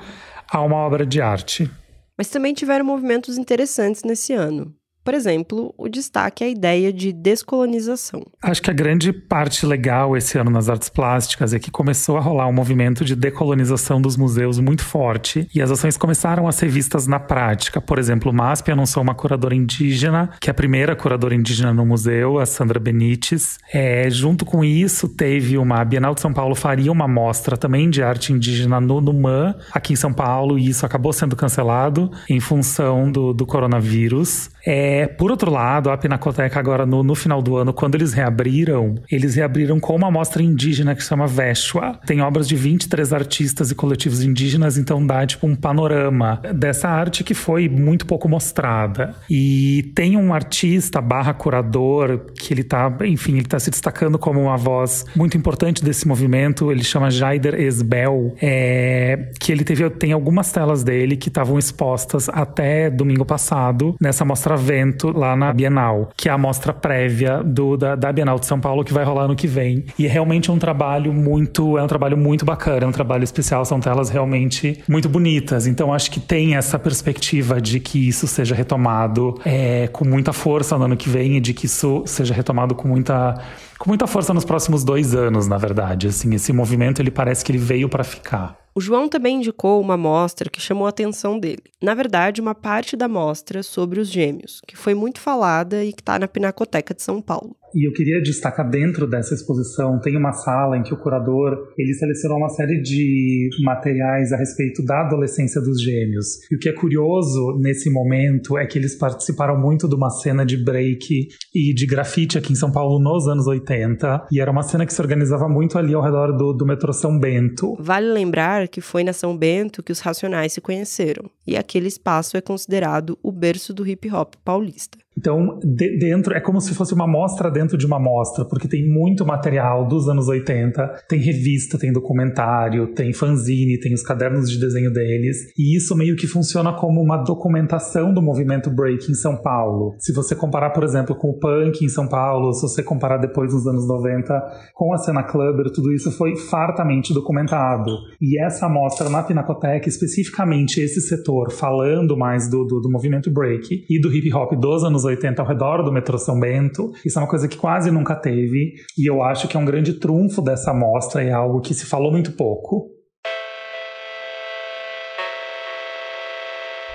[0.50, 1.70] a uma obra de arte.
[2.16, 4.74] Mas também tiveram movimentos interessantes nesse ano.
[5.08, 8.26] Por exemplo, o destaque é a ideia de descolonização.
[8.42, 12.20] Acho que a grande parte legal esse ano nas artes plásticas é que começou a
[12.20, 16.68] rolar um movimento de decolonização dos museus muito forte e as ações começaram a ser
[16.68, 17.80] vistas na prática.
[17.80, 21.86] Por exemplo, o MASP anunciou uma curadora indígena, que é a primeira curadora indígena no
[21.86, 23.56] museu, a Sandra Benites.
[23.72, 27.88] É, junto com isso, teve uma a Bienal de São Paulo faria uma mostra também
[27.88, 32.40] de arte indígena no Numã, aqui em São Paulo, e isso acabou sendo cancelado em
[32.40, 34.50] função do, do coronavírus.
[34.64, 38.96] É, por outro lado, a Pinacoteca agora no, no, final do ano, quando eles reabriram,
[39.10, 41.98] eles reabriram com uma mostra indígena que se chama Veshua.
[42.06, 47.22] Tem obras de 23 artistas e coletivos indígenas, então dá tipo um panorama dessa arte
[47.22, 49.14] que foi muito pouco mostrada.
[49.30, 54.40] E tem um artista barra curador que ele tá, enfim, ele tá se destacando como
[54.40, 60.12] uma voz muito importante desse movimento, ele chama Jaider Esbel, é, que ele teve, tem
[60.12, 66.10] algumas telas dele que estavam expostas até domingo passado nessa mostra Vento lá na Bienal,
[66.16, 69.28] que é a mostra prévia do, da, da Bienal de São Paulo que vai rolar
[69.28, 69.84] no que vem.
[69.98, 73.64] E é realmente um trabalho muito, é um trabalho muito bacana, é um trabalho especial,
[73.64, 75.66] são telas realmente muito bonitas.
[75.66, 80.76] Então acho que tem essa perspectiva de que isso seja retomado é, com muita força
[80.78, 83.34] no ano que vem e de que isso seja retomado com muita
[83.78, 86.08] com muita força nos próximos dois anos, na verdade.
[86.08, 88.58] Assim, esse movimento ele parece que ele veio para ficar.
[88.74, 91.64] O João também indicou uma mostra que chamou a atenção dele.
[91.82, 96.00] Na verdade, uma parte da mostra sobre os gêmeos, que foi muito falada e que
[96.00, 97.56] está na Pinacoteca de São Paulo.
[97.74, 101.94] E eu queria destacar dentro dessa exposição, tem uma sala em que o curador, ele
[101.94, 106.50] selecionou uma série de materiais a respeito da adolescência dos gêmeos.
[106.50, 110.44] E o que é curioso nesse momento é que eles participaram muito de uma cena
[110.44, 114.62] de break e de grafite aqui em São Paulo nos anos 80, e era uma
[114.62, 117.76] cena que se organizava muito ali ao redor do, do metrô São Bento.
[117.80, 122.36] Vale lembrar que foi na São Bento que os Racionais se conheceram, e aquele espaço
[122.36, 124.98] é considerado o berço do hip hop paulista.
[125.18, 128.88] Então, de, dentro, é como se fosse uma mostra dentro de uma mostra, porque tem
[128.88, 134.60] muito material dos anos 80, tem revista, tem documentário, tem fanzine, tem os cadernos de
[134.60, 139.36] desenho deles, e isso meio que funciona como uma documentação do movimento break em São
[139.36, 139.96] Paulo.
[139.98, 143.52] Se você comparar, por exemplo, com o punk em São Paulo, se você comparar depois
[143.52, 144.40] nos anos 90
[144.72, 147.90] com a cena clubber, tudo isso foi fartamente documentado.
[148.20, 153.84] E essa mostra na Pinacoteca, especificamente esse setor, falando mais do, do, do movimento break
[153.90, 156.92] e do hip hop dos anos 80 ao redor do metrô São Bento.
[157.04, 159.94] Isso é uma coisa que quase nunca teve e eu acho que é um grande
[159.94, 162.98] trunfo dessa mostra e é algo que se falou muito pouco.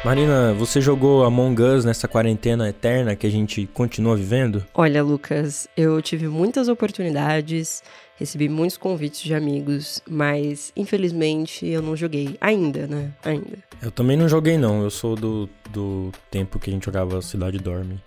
[0.03, 4.61] Marina, você jogou Among Us nessa quarentena eterna que a gente continua vivendo?
[4.73, 7.81] Olha, Lucas, eu tive muitas oportunidades,
[8.23, 13.13] recebi muitos convites de amigos, mas infelizmente eu não joguei ainda, né?
[13.23, 13.57] Ainda.
[13.81, 17.57] Eu também não joguei não, eu sou do, do tempo que a gente jogava Cidade
[17.59, 18.01] Dorme,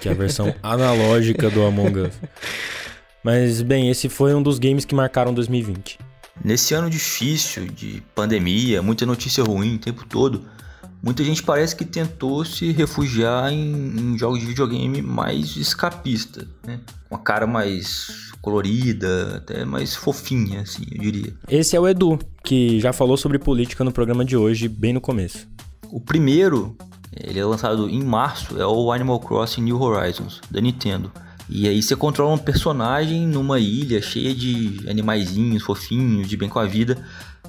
[0.00, 2.14] que é a versão analógica do Among Us.
[3.22, 5.96] Mas bem, esse foi um dos games que marcaram 2020.
[6.44, 10.44] Nesse ano difícil de pandemia, muita notícia ruim o tempo todo,
[11.00, 16.80] muita gente parece que tentou se refugiar em, em jogos de videogame mais escapista, né?
[17.08, 21.32] Uma cara mais colorida, até mais fofinha, assim, eu diria.
[21.48, 25.00] Esse é o Edu, que já falou sobre política no programa de hoje, bem no
[25.00, 25.46] começo.
[25.90, 26.76] O primeiro,
[27.16, 31.12] ele é lançado em março, é o Animal Crossing New Horizons, da Nintendo.
[31.48, 36.58] E aí você controla um personagem numa ilha cheia de animaizinhos fofinhos, de bem com
[36.58, 36.98] a vida.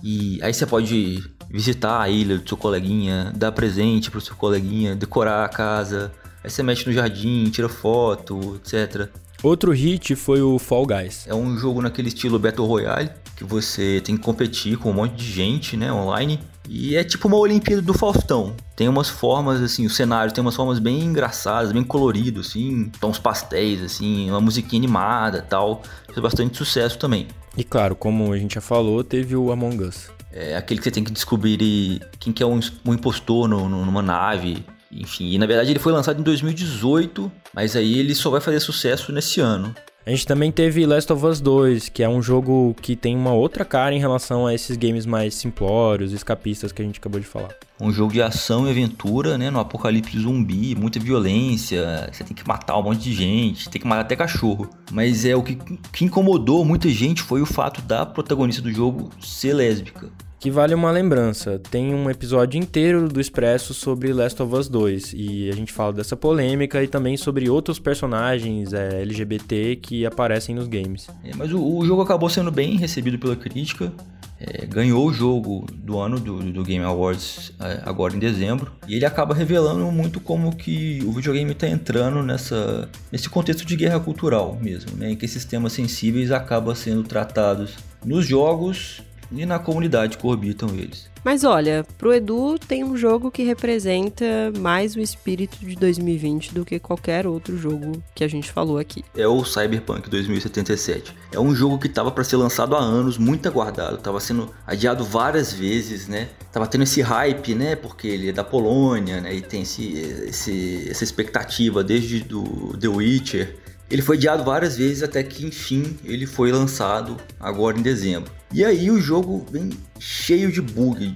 [0.03, 4.95] E aí você pode visitar a ilha do seu coleguinha, dar presente pro seu coleguinha,
[4.95, 6.11] decorar a casa.
[6.43, 9.09] Aí você mexe no jardim, tira foto, etc.
[9.43, 11.25] Outro hit foi o Fall Guys.
[11.27, 15.15] É um jogo naquele estilo Battle Royale, que você tem que competir com um monte
[15.15, 16.39] de gente, né, online.
[16.69, 18.55] E é tipo uma Olimpíada do Faustão.
[18.73, 23.19] Tem umas formas, assim, o cenário tem umas formas bem engraçadas, bem colorido, assim, tons
[23.19, 25.81] pastéis, assim, uma musiquinha animada tal.
[26.07, 27.27] Fez bastante sucesso também.
[27.57, 30.09] E claro, como a gente já falou, teve o Among Us.
[30.31, 33.85] É aquele que você tem que descobrir quem que é um, um impostor no, no,
[33.85, 34.65] numa nave.
[34.99, 38.59] Enfim, e na verdade ele foi lançado em 2018, mas aí ele só vai fazer
[38.59, 39.73] sucesso nesse ano.
[40.05, 43.31] A gente também teve Last of Us 2, que é um jogo que tem uma
[43.31, 47.25] outra cara em relação a esses games mais simplórios, escapistas que a gente acabou de
[47.25, 47.51] falar.
[47.79, 49.49] Um jogo de ação e aventura, né?
[49.49, 53.87] No apocalipse zumbi, muita violência, você tem que matar um monte de gente, tem que
[53.87, 54.69] matar até cachorro.
[54.91, 55.55] Mas é o que,
[55.93, 60.11] que incomodou muita gente foi o fato da protagonista do jogo ser lésbica
[60.43, 61.57] que vale uma lembrança.
[61.71, 65.93] Tem um episódio inteiro do Expresso sobre Last of Us 2 e a gente fala
[65.93, 71.07] dessa polêmica e também sobre outros personagens é, LGBT que aparecem nos games.
[71.23, 73.93] É, mas o, o, jogo acabou sendo bem recebido pela crítica.
[74.37, 78.69] é, ganhou o jogo do ano do, do Game Awards é, agora em dezembro.
[78.85, 83.77] E ele acaba revelando muito como que o videogame está entrando nessa, nesse contexto de
[83.77, 85.11] guerra cultural mesmo, né?
[85.11, 89.01] em que esses temas sensíveis acabam sendo tratados nos jogos
[89.33, 91.11] e na comunidade que orbitam eles.
[91.23, 94.25] Mas olha, pro Edu tem um jogo que representa
[94.59, 99.05] mais o espírito de 2020 do que qualquer outro jogo que a gente falou aqui.
[99.15, 101.15] É o Cyberpunk 2077.
[101.31, 105.05] É um jogo que estava para ser lançado há anos, muito aguardado, estava sendo adiado
[105.05, 106.27] várias vezes, né?
[106.51, 107.75] Tava tendo esse hype, né?
[107.77, 109.33] Porque ele é da Polônia, né?
[109.33, 109.93] E tem esse,
[110.27, 113.62] esse essa expectativa desde do The Witcher.
[113.89, 118.31] Ele foi adiado várias vezes até que enfim ele foi lançado agora em dezembro.
[118.51, 119.69] E aí o jogo vem
[119.99, 121.15] cheio de bug,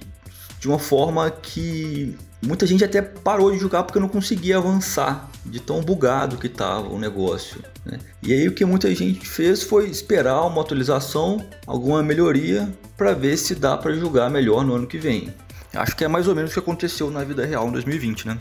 [0.60, 5.60] de uma forma que muita gente até parou de jogar porque não conseguia avançar de
[5.60, 7.62] tão bugado que estava o negócio.
[7.84, 7.98] Né?
[8.22, 13.36] E aí o que muita gente fez foi esperar uma atualização, alguma melhoria para ver
[13.36, 15.32] se dá para jogar melhor no ano que vem.
[15.74, 18.38] Acho que é mais ou menos o que aconteceu na vida real em 2020, né?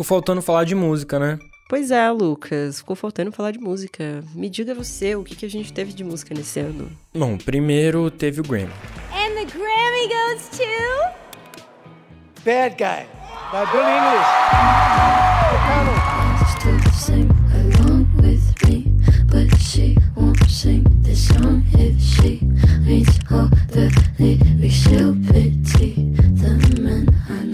[0.00, 1.38] Ficou faltando falar de música, né?
[1.68, 4.24] Pois é, Lucas, ficou faltando falar de música.
[4.34, 6.90] Me diga você, o que, que a gente teve de música nesse ano?
[7.14, 8.72] Bom, primeiro teve o Grammy.
[9.12, 10.64] And the Grammy goes to...
[12.42, 13.06] Bad Guy,
[13.52, 14.50] by Billie Eilish.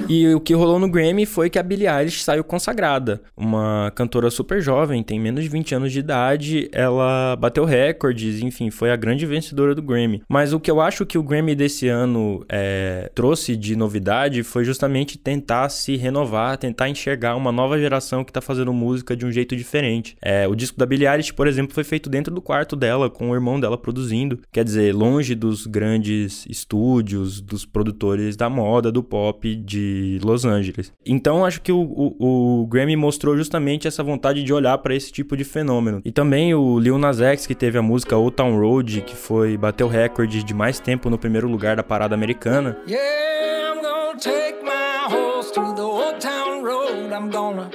[0.09, 3.21] E o que rolou no Grammy foi que a Billie Eilish saiu consagrada.
[3.37, 8.71] Uma cantora super jovem, tem menos de 20 anos de idade, ela bateu recordes, enfim,
[8.71, 10.23] foi a grande vencedora do Grammy.
[10.29, 14.65] Mas o que eu acho que o Grammy desse ano é, trouxe de novidade foi
[14.65, 19.33] justamente tentar se renovar, tentar enxergar uma nova geração que tá fazendo música de um
[19.33, 20.17] jeito diferente.
[20.23, 23.31] É, o disco da Billie Eilish, por exemplo, foi feito dentro do quarto dela, com
[23.31, 24.39] o irmão dela produzindo.
[24.53, 30.93] Quer dizer, longe dos grandes estúdios, dos produtores da moda, do pop, de Los Angeles.
[31.05, 35.13] Então acho que o, o, o Grammy mostrou justamente essa vontade de olhar para esse
[35.13, 36.01] tipo de fenômeno.
[36.05, 39.57] E também o Lil Nas X, que teve a música Old Town Road, que foi
[39.57, 42.77] bateu recorde de mais tempo no primeiro lugar da parada americana.
[42.87, 47.13] Yeah, I'm gonna take my horse to the Old Town Road.
[47.13, 47.71] I'm gonna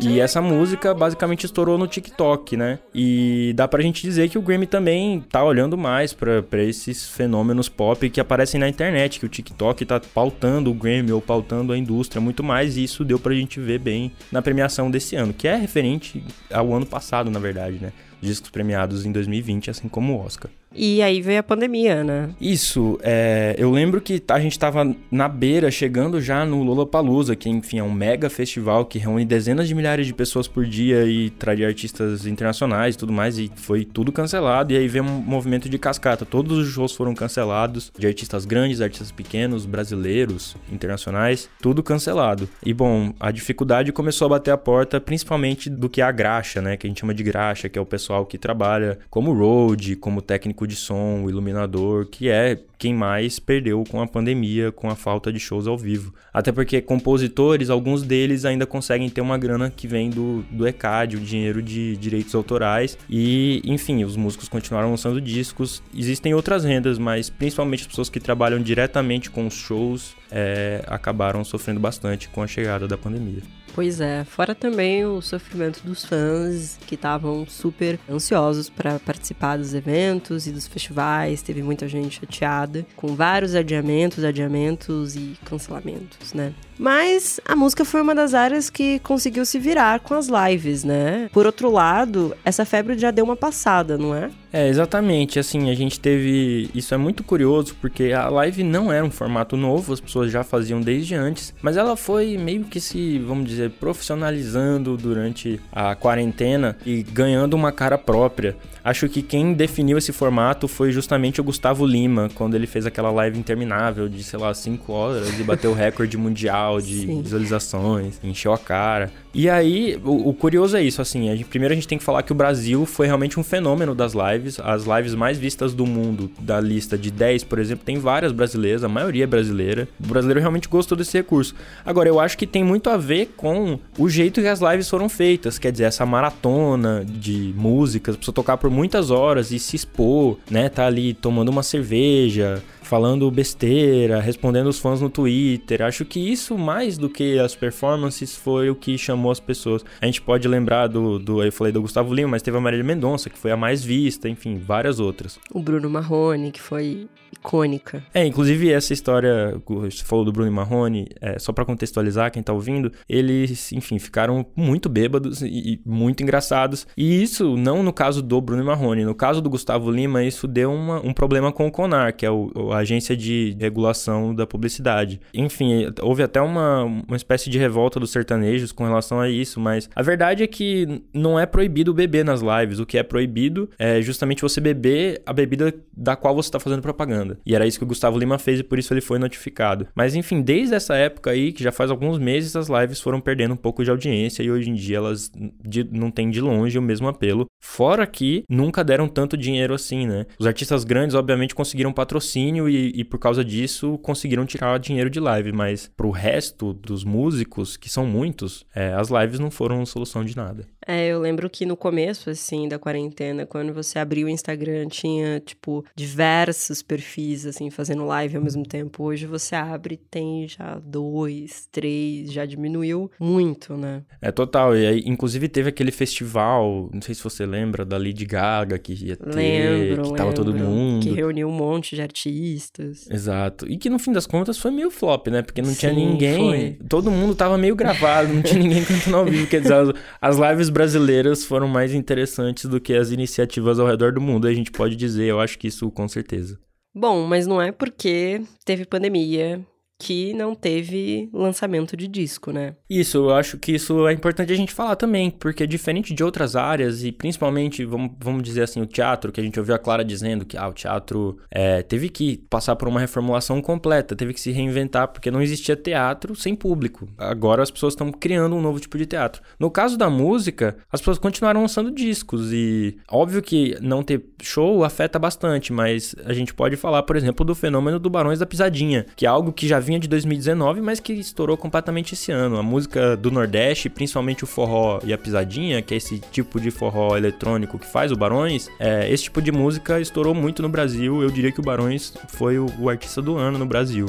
[0.00, 2.78] E essa música basicamente estourou no TikTok, né?
[2.94, 7.68] E dá pra gente dizer que o Grammy também tá olhando mais para esses fenômenos
[7.68, 11.78] pop que aparecem na internet, que o TikTok tá pautando o Grammy ou pautando a
[11.78, 15.48] indústria muito mais, e isso deu pra gente ver bem na premiação desse ano, que
[15.48, 16.22] é referente
[16.52, 17.92] ao ano passado, na verdade, né?
[18.20, 20.50] Discos premiados em 2020, assim como o Oscar.
[20.74, 22.30] E aí veio a pandemia, né?
[22.40, 27.48] Isso, é, eu lembro que a gente tava na beira, chegando já no Lollapalooza, que
[27.48, 31.30] enfim é um mega festival que reúne dezenas de milhares de pessoas por dia e
[31.30, 35.68] traz artistas internacionais e tudo mais, e foi tudo cancelado, e aí veio um movimento
[35.68, 41.82] de cascata, todos os shows foram cancelados, de artistas grandes, artistas pequenos, brasileiros, internacionais, tudo
[41.82, 42.48] cancelado.
[42.64, 46.60] E bom, a dificuldade começou a bater a porta, principalmente do que é a graxa,
[46.60, 49.96] né, que a gente chama de graxa, que é o pessoal que trabalha como road,
[49.96, 54.72] como técnico técnico de som, o iluminador, que é quem mais perdeu com a pandemia,
[54.72, 56.12] com a falta de shows ao vivo.
[56.32, 61.16] Até porque compositores, alguns deles ainda conseguem ter uma grana que vem do, do ECAD,
[61.16, 62.98] o dinheiro de direitos autorais.
[63.08, 65.82] E, enfim, os músicos continuaram lançando discos.
[65.96, 71.44] Existem outras rendas, mas principalmente as pessoas que trabalham diretamente com os shows é, acabaram
[71.44, 73.42] sofrendo bastante com a chegada da pandemia.
[73.74, 79.74] Pois é, fora também o sofrimento dos fãs que estavam super ansiosos para participar dos
[79.74, 81.42] eventos e dos festivais.
[81.42, 86.54] Teve muita gente chateada, com vários adiamentos, adiamentos e cancelamentos, né?
[86.78, 91.28] Mas a música foi uma das áreas que conseguiu se virar com as lives, né?
[91.32, 94.30] Por outro lado, essa febre já deu uma passada, não é?
[94.52, 95.38] É, exatamente.
[95.38, 96.70] Assim, a gente teve.
[96.74, 100.44] Isso é muito curioso, porque a live não era um formato novo, as pessoas já
[100.44, 106.76] faziam desde antes, mas ela foi meio que se, vamos dizer, profissionalizando durante a quarentena
[106.86, 108.56] e ganhando uma cara própria.
[108.84, 113.10] Acho que quem definiu esse formato foi justamente o Gustavo Lima, quando ele fez aquela
[113.10, 117.22] live interminável de, sei lá, 5 horas e bateu o recorde mundial de Sim.
[117.22, 119.12] visualizações, encheu a cara.
[119.34, 122.04] E aí, o, o curioso é isso, assim, a gente, primeiro a gente tem que
[122.04, 124.60] falar que o Brasil foi realmente um fenômeno das lives.
[124.60, 128.84] As lives mais vistas do mundo, da lista de 10, por exemplo, tem várias brasileiras,
[128.84, 129.88] a maioria é brasileira.
[130.02, 131.54] O brasileiro realmente gostou desse recurso.
[131.84, 135.08] Agora, eu acho que tem muito a ver com o jeito que as lives foram
[135.08, 139.74] feitas, quer dizer, essa maratona de músicas, a pessoa tocar por muitas horas e se
[139.74, 140.68] expor, né?
[140.68, 145.82] Tá ali tomando uma cerveja, falando besteira, respondendo os fãs no Twitter.
[145.82, 149.84] Acho que isso, mais do que as performances, foi o que chamou as pessoas.
[150.00, 152.84] A gente pode lembrar do, do eu falei do Gustavo Lima, mas teve a Marília
[152.84, 155.38] Mendonça, que foi a mais vista, enfim, várias outras.
[155.52, 157.08] O Bruno Marrone, que foi
[157.44, 158.02] icônica.
[158.14, 162.54] É, inclusive essa história, você falou do Bruno Marrone, é, só para contextualizar quem tá
[162.54, 166.86] ouvindo, eles, enfim, ficaram muito bêbados e, e, muito engraçados.
[166.96, 170.72] E isso não no caso do Bruno Marrone, no caso do Gustavo Lima, isso deu
[170.72, 175.20] uma, um problema com o CONAR, que é o, a agência de regulação da publicidade.
[175.34, 179.90] Enfim, houve até uma, uma espécie de revolta dos sertanejos com relação a isso, mas
[179.94, 182.78] a verdade é que não é proibido beber nas lives.
[182.78, 186.80] O que é proibido é justamente você beber a bebida da qual você está fazendo
[186.80, 187.33] propaganda.
[187.44, 189.86] E era isso que o Gustavo Lima fez e por isso ele foi notificado.
[189.94, 193.54] Mas enfim, desde essa época aí, que já faz alguns meses, as lives foram perdendo
[193.54, 195.30] um pouco de audiência e hoje em dia elas
[195.64, 197.46] de, não têm de longe o mesmo apelo.
[197.62, 200.26] Fora que nunca deram tanto dinheiro assim, né?
[200.38, 205.20] Os artistas grandes, obviamente, conseguiram patrocínio e, e por causa disso conseguiram tirar dinheiro de
[205.20, 210.24] live, mas pro resto dos músicos, que são muitos, é, as lives não foram solução
[210.24, 210.66] de nada.
[210.86, 215.40] É, eu lembro que no começo, assim, da quarentena, quando você abriu o Instagram, tinha,
[215.40, 219.04] tipo, diversos perfis, assim, fazendo live ao mesmo tempo.
[219.04, 224.02] Hoje você abre tem já dois, três, já diminuiu muito, né?
[224.20, 224.76] É, total.
[224.76, 228.92] E aí, inclusive, teve aquele festival, não sei se você lembra, da Lady Gaga, que
[228.92, 231.02] ia ter, lembro, que tava lembro, todo mundo.
[231.02, 233.08] Que reuniu um monte de artistas.
[233.10, 233.66] Exato.
[233.70, 235.42] E que, no fim das contas, foi meio flop, né?
[235.42, 236.36] Porque não Sim, tinha ninguém...
[236.36, 236.78] foi.
[236.88, 239.46] Todo mundo tava meio gravado, não tinha ninguém cantando ao vivo.
[239.46, 239.88] Quer dizer, as,
[240.20, 244.48] as lives brasileiras foram mais interessantes do que as iniciativas ao redor do mundo.
[244.48, 246.58] A gente pode dizer, eu acho que isso com certeza.
[246.92, 249.64] Bom, mas não é porque teve pandemia
[249.98, 252.74] que não teve lançamento de disco, né?
[252.88, 256.56] Isso, eu acho que isso é importante a gente falar também, porque diferente de outras
[256.56, 260.04] áreas, e principalmente, vamos, vamos dizer assim, o teatro, que a gente ouviu a Clara
[260.04, 264.40] dizendo que ah, o teatro é, teve que passar por uma reformulação completa, teve que
[264.40, 267.08] se reinventar, porque não existia teatro sem público.
[267.16, 269.42] Agora as pessoas estão criando um novo tipo de teatro.
[269.58, 274.84] No caso da música, as pessoas continuaram lançando discos, e óbvio que não ter show
[274.84, 279.06] afeta bastante, mas a gente pode falar, por exemplo, do fenômeno do Barões da Pisadinha,
[279.16, 282.56] que é algo que já vinha de 2019, mas que estourou completamente esse ano.
[282.56, 286.70] A música do Nordeste, principalmente o forró e a pisadinha, que é esse tipo de
[286.70, 291.22] forró eletrônico que faz o Barões, é, esse tipo de música estourou muito no Brasil.
[291.22, 294.06] Eu diria que o Barões foi o, o artista do ano no Brasil.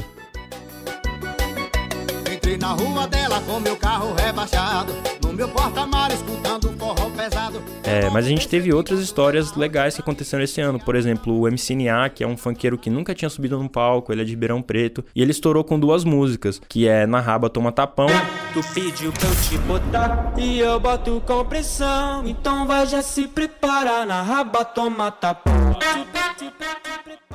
[2.32, 6.65] Entrei na rua dela com meu carro rebaixado, no meu porta-mar escutando.
[7.84, 10.78] É, mas a gente teve outras histórias legais que aconteceram esse ano.
[10.78, 14.12] Por exemplo, o MC Nia, que é um funkeiro que nunca tinha subido num palco,
[14.12, 17.48] ele é de Ribeirão Preto, e ele estourou com duas músicas, que é Na Raba
[17.48, 18.08] Toma Tapão
[18.56, 22.26] Tu pediu pra eu te botar e eu boto com pressão.
[22.26, 25.78] Então vai já se preparar na raba, toma tapão.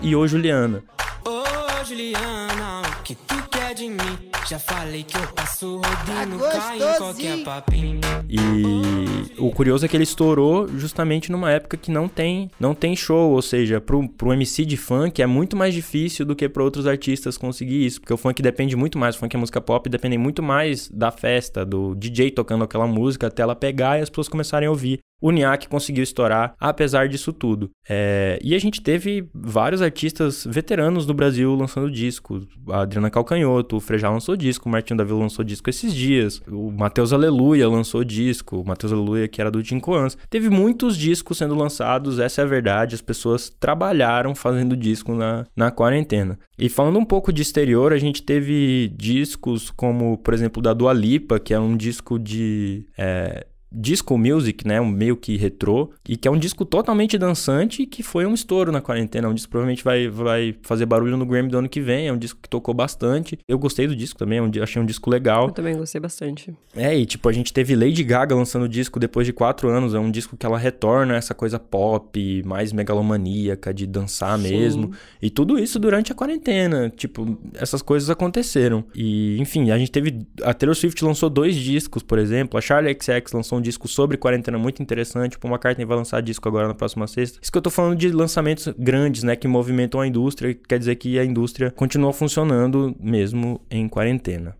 [0.01, 0.83] e Ô Juliana.
[1.23, 4.31] Ô Juliana, o que tu quer de mim?
[4.49, 8.01] Já falei que eu passo rodinho, caio em qualquer papinho.
[8.27, 9.00] E
[9.37, 13.31] o curioso é que ele estourou justamente numa época que não tem, não tem show,
[13.31, 16.87] ou seja, pro, pro MC de funk é muito mais difícil do que para outros
[16.87, 20.17] artistas conseguir isso, porque o funk depende muito mais, o funk é música pop, depende
[20.17, 24.27] muito mais da festa, do DJ tocando aquela música até ela pegar e as pessoas
[24.27, 24.99] começarem a ouvir.
[25.21, 27.69] O Niak conseguiu estourar apesar disso tudo.
[27.87, 32.41] É, e a gente teve vários artistas veteranos do Brasil lançando disco.
[32.69, 36.41] A Adriana Calcanhoto, o Frejá lançou disco, o Martinho da Vila lançou disco esses dias.
[36.47, 40.17] O Matheus Aleluia lançou disco, o Matheus Aleluia que era do Tincoans.
[40.29, 42.95] Teve muitos discos sendo lançados, essa é a verdade.
[42.95, 46.39] As pessoas trabalharam fazendo disco na, na quarentena.
[46.57, 50.93] E falando um pouco de exterior, a gente teve discos como, por exemplo, da Dua
[50.93, 52.87] Lipa, que é um disco de...
[52.97, 57.85] É, disco music, né, um meio que retrô, e que é um disco totalmente dançante
[57.85, 61.25] que foi um estouro na quarentena, um disco que provavelmente vai, vai fazer barulho no
[61.25, 63.39] Grammy do ano que vem, é um disco que tocou bastante.
[63.47, 65.47] Eu gostei do disco também, é achei um disco legal.
[65.47, 66.53] Eu também gostei bastante.
[66.75, 69.93] É, e tipo, a gente teve Lady Gaga lançando o disco depois de quatro anos,
[69.93, 74.49] é um disco que ela retorna essa coisa pop, mais megalomaníaca, de dançar Sim.
[74.49, 74.91] mesmo,
[75.21, 78.83] e tudo isso durante a quarentena, tipo, essas coisas aconteceram.
[78.93, 82.97] E, enfim, a gente teve, a Taylor Swift lançou dois discos, por exemplo, a Charlie
[82.99, 85.37] XX lançou um disco sobre quarentena muito interessante.
[85.41, 87.39] Uma McCartney vai lançar disco agora na próxima sexta.
[87.41, 89.35] Isso que eu tô falando de lançamentos grandes, né?
[89.35, 90.53] Que movimentam a indústria.
[90.53, 94.57] Quer dizer que a indústria continua funcionando mesmo em quarentena.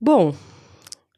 [0.00, 0.34] Bom,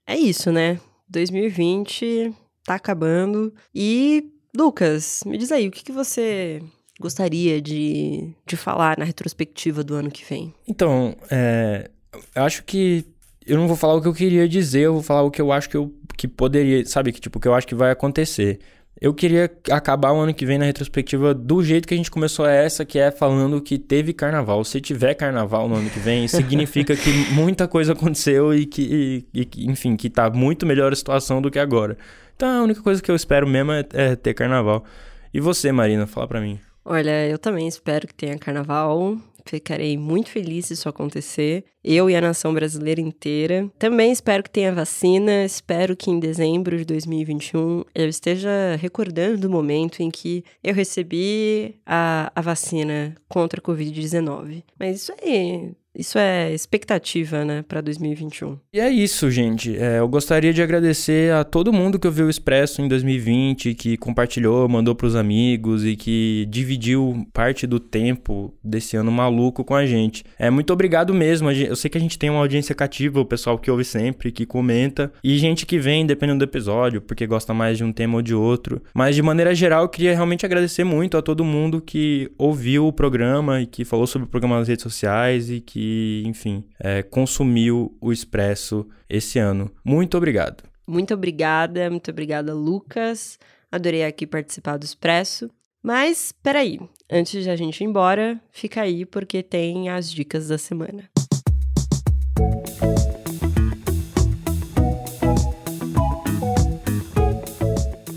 [0.06, 0.80] é isso, né?
[1.10, 2.32] 2020
[2.64, 3.52] tá acabando.
[3.74, 6.62] E, Lucas, me diz aí, o que, que você
[7.00, 10.54] gostaria de, de falar na retrospectiva do ano que vem?
[10.66, 11.90] Então, é,
[12.34, 13.04] eu acho que
[13.48, 15.50] eu não vou falar o que eu queria dizer, eu vou falar o que eu
[15.50, 18.58] acho que eu que poderia, sabe, que tipo que eu acho que vai acontecer.
[19.00, 22.44] Eu queria acabar o ano que vem na retrospectiva do jeito que a gente começou
[22.44, 24.64] essa, que é falando que teve carnaval.
[24.64, 29.46] Se tiver carnaval no ano que vem, significa que muita coisa aconteceu e que, e,
[29.70, 31.96] enfim, que tá muito melhor a situação do que agora.
[32.34, 34.84] Então a única coisa que eu espero mesmo é, é ter carnaval.
[35.32, 36.58] E você, Marina, fala pra mim.
[36.84, 39.16] Olha, eu também espero que tenha carnaval.
[39.48, 41.64] Ficarei muito feliz se isso acontecer.
[41.82, 43.70] Eu e a nação brasileira inteira.
[43.78, 45.44] Também espero que tenha vacina.
[45.44, 51.76] Espero que em dezembro de 2021 eu esteja recordando do momento em que eu recebi
[51.86, 54.62] a, a vacina contra a Covid-19.
[54.78, 58.56] Mas isso aí isso é expectativa, né, para 2021.
[58.72, 59.76] E é isso, gente.
[59.76, 63.96] É, eu gostaria de agradecer a todo mundo que ouviu o Expresso em 2020, que
[63.96, 69.74] compartilhou, mandou para os amigos e que dividiu parte do tempo desse ano maluco com
[69.74, 70.22] a gente.
[70.38, 71.50] É muito obrigado mesmo.
[71.50, 74.46] Eu sei que a gente tem uma audiência cativa, o pessoal que ouve sempre, que
[74.46, 78.22] comenta, e gente que vem dependendo do episódio, porque gosta mais de um tema ou
[78.22, 78.80] de outro.
[78.94, 82.92] Mas de maneira geral, eu queria realmente agradecer muito a todo mundo que ouviu o
[82.92, 85.87] programa e que falou sobre o programa nas redes sociais e que
[86.26, 89.70] enfim, é, consumiu o Expresso esse ano.
[89.84, 90.64] Muito obrigado.
[90.86, 93.38] Muito obrigada, muito obrigada, Lucas.
[93.70, 95.50] Adorei aqui participar do Expresso.
[95.82, 96.80] Mas, peraí,
[97.10, 101.08] antes de a gente ir embora, fica aí porque tem as dicas da semana.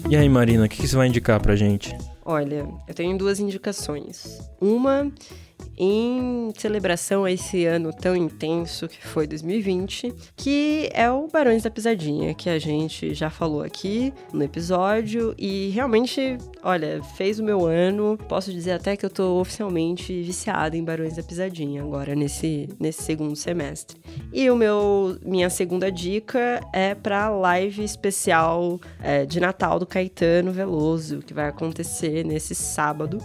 [0.09, 1.95] E aí, Marina, o que, que você vai indicar pra gente?
[2.25, 4.39] Olha, eu tenho duas indicações.
[4.59, 5.11] Uma
[5.83, 11.71] em celebração a esse ano tão intenso que foi 2020, que é o Barões da
[11.71, 17.65] Pisadinha, que a gente já falou aqui no episódio e realmente, olha, fez o meu
[17.65, 18.15] ano.
[18.29, 23.01] Posso dizer até que eu tô oficialmente viciada em Barões da Pisadinha agora nesse nesse
[23.01, 23.99] segundo semestre.
[24.31, 30.51] E o meu minha segunda dica é para live especial é, de Natal do Caetano
[30.51, 33.17] Veloso, que vai acontecer nesse sábado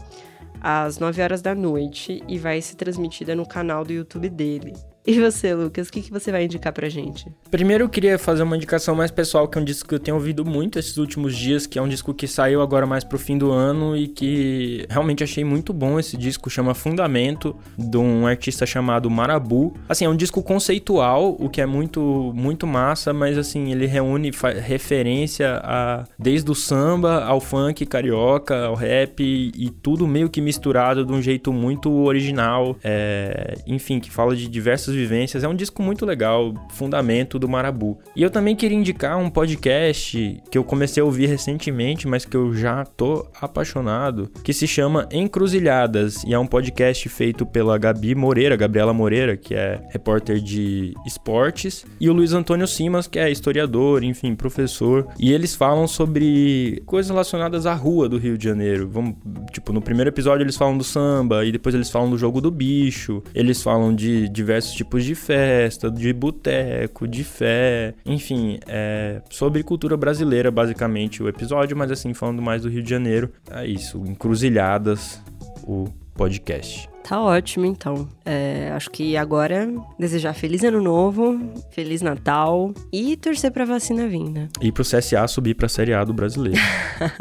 [0.69, 4.75] às 9 horas da noite e vai ser transmitida no canal do YouTube dele.
[5.07, 7.31] E você, Lucas, o que, que você vai indicar pra gente?
[7.49, 10.17] Primeiro eu queria fazer uma indicação mais pessoal, que é um disco que eu tenho
[10.17, 13.39] ouvido muito esses últimos dias, que é um disco que saiu agora mais pro fim
[13.39, 18.67] do ano e que realmente achei muito bom esse disco, chama Fundamento, de um artista
[18.67, 19.75] chamado Marabu.
[19.89, 24.33] Assim, é um disco conceitual, o que é muito muito massa, mas assim, ele reúne
[24.61, 31.05] referência a desde o samba ao funk carioca, ao rap e tudo meio que misturado
[31.05, 35.45] de um jeito muito original, é, enfim, que fala de diversas vivências.
[35.45, 37.99] É um disco muito legal, fundamento do Marabu.
[38.15, 42.37] E eu também queria indicar um podcast que eu comecei a ouvir recentemente, mas que
[42.37, 46.25] eu já tô apaixonado, que se chama Encruzilhadas.
[46.25, 51.85] E é um podcast feito pela Gabi Moreira, Gabriela Moreira, que é repórter de esportes,
[52.01, 55.07] e o Luiz Antônio Simas, que é historiador, enfim, professor.
[55.19, 58.89] E eles falam sobre coisas relacionadas à rua do Rio de Janeiro.
[58.89, 59.17] Vamos,
[59.53, 62.51] tipo, no primeiro episódio eles falam do samba, e depois eles falam do jogo do
[62.51, 69.21] bicho, eles falam de diversos tipos tipos de festa, de boteco, de fé, enfim, é
[69.29, 73.33] sobre cultura brasileira, basicamente, o episódio, mas assim, falando mais do Rio de Janeiro.
[73.51, 75.21] É isso, Encruzilhadas,
[75.65, 76.89] o podcast.
[77.03, 78.09] Tá ótimo, então.
[78.25, 79.69] É, acho que agora
[79.99, 81.39] desejar feliz ano novo,
[81.71, 84.49] feliz Natal e torcer pra vacina vir, né?
[84.61, 86.61] E pro CSA subir pra Série A do brasileiro.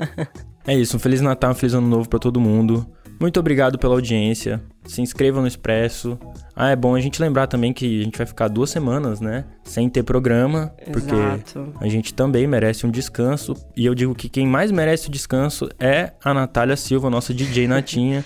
[0.65, 2.85] é isso, um feliz Natal, um feliz ano novo para todo mundo.
[3.19, 4.61] Muito obrigado pela audiência.
[4.85, 6.19] Se inscrevam no Expresso.
[6.55, 9.45] Ah, é bom a gente lembrar também que a gente vai ficar duas semanas, né?
[9.63, 10.73] Sem ter programa.
[10.91, 11.73] Porque Exato.
[11.79, 13.55] a gente também merece um descanso.
[13.75, 17.67] E eu digo que quem mais merece o descanso é a Natália Silva, nossa DJ
[17.69, 18.23] Natinha.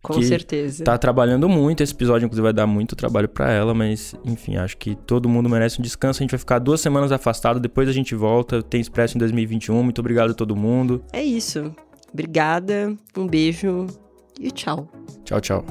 [0.00, 0.84] Com certeza.
[0.84, 1.82] Tá trabalhando muito.
[1.82, 5.48] Esse episódio, inclusive, vai dar muito trabalho para ela, mas enfim, acho que todo mundo
[5.48, 6.20] merece um descanso.
[6.20, 8.62] A gente vai ficar duas semanas afastado, depois a gente volta.
[8.62, 9.82] Tem Expresso em 2021.
[9.82, 11.02] Muito obrigado a todo mundo.
[11.12, 11.74] É isso.
[12.12, 13.86] Obrigada, um beijo
[14.38, 14.88] e tchau.
[15.24, 15.64] Tchau, tchau.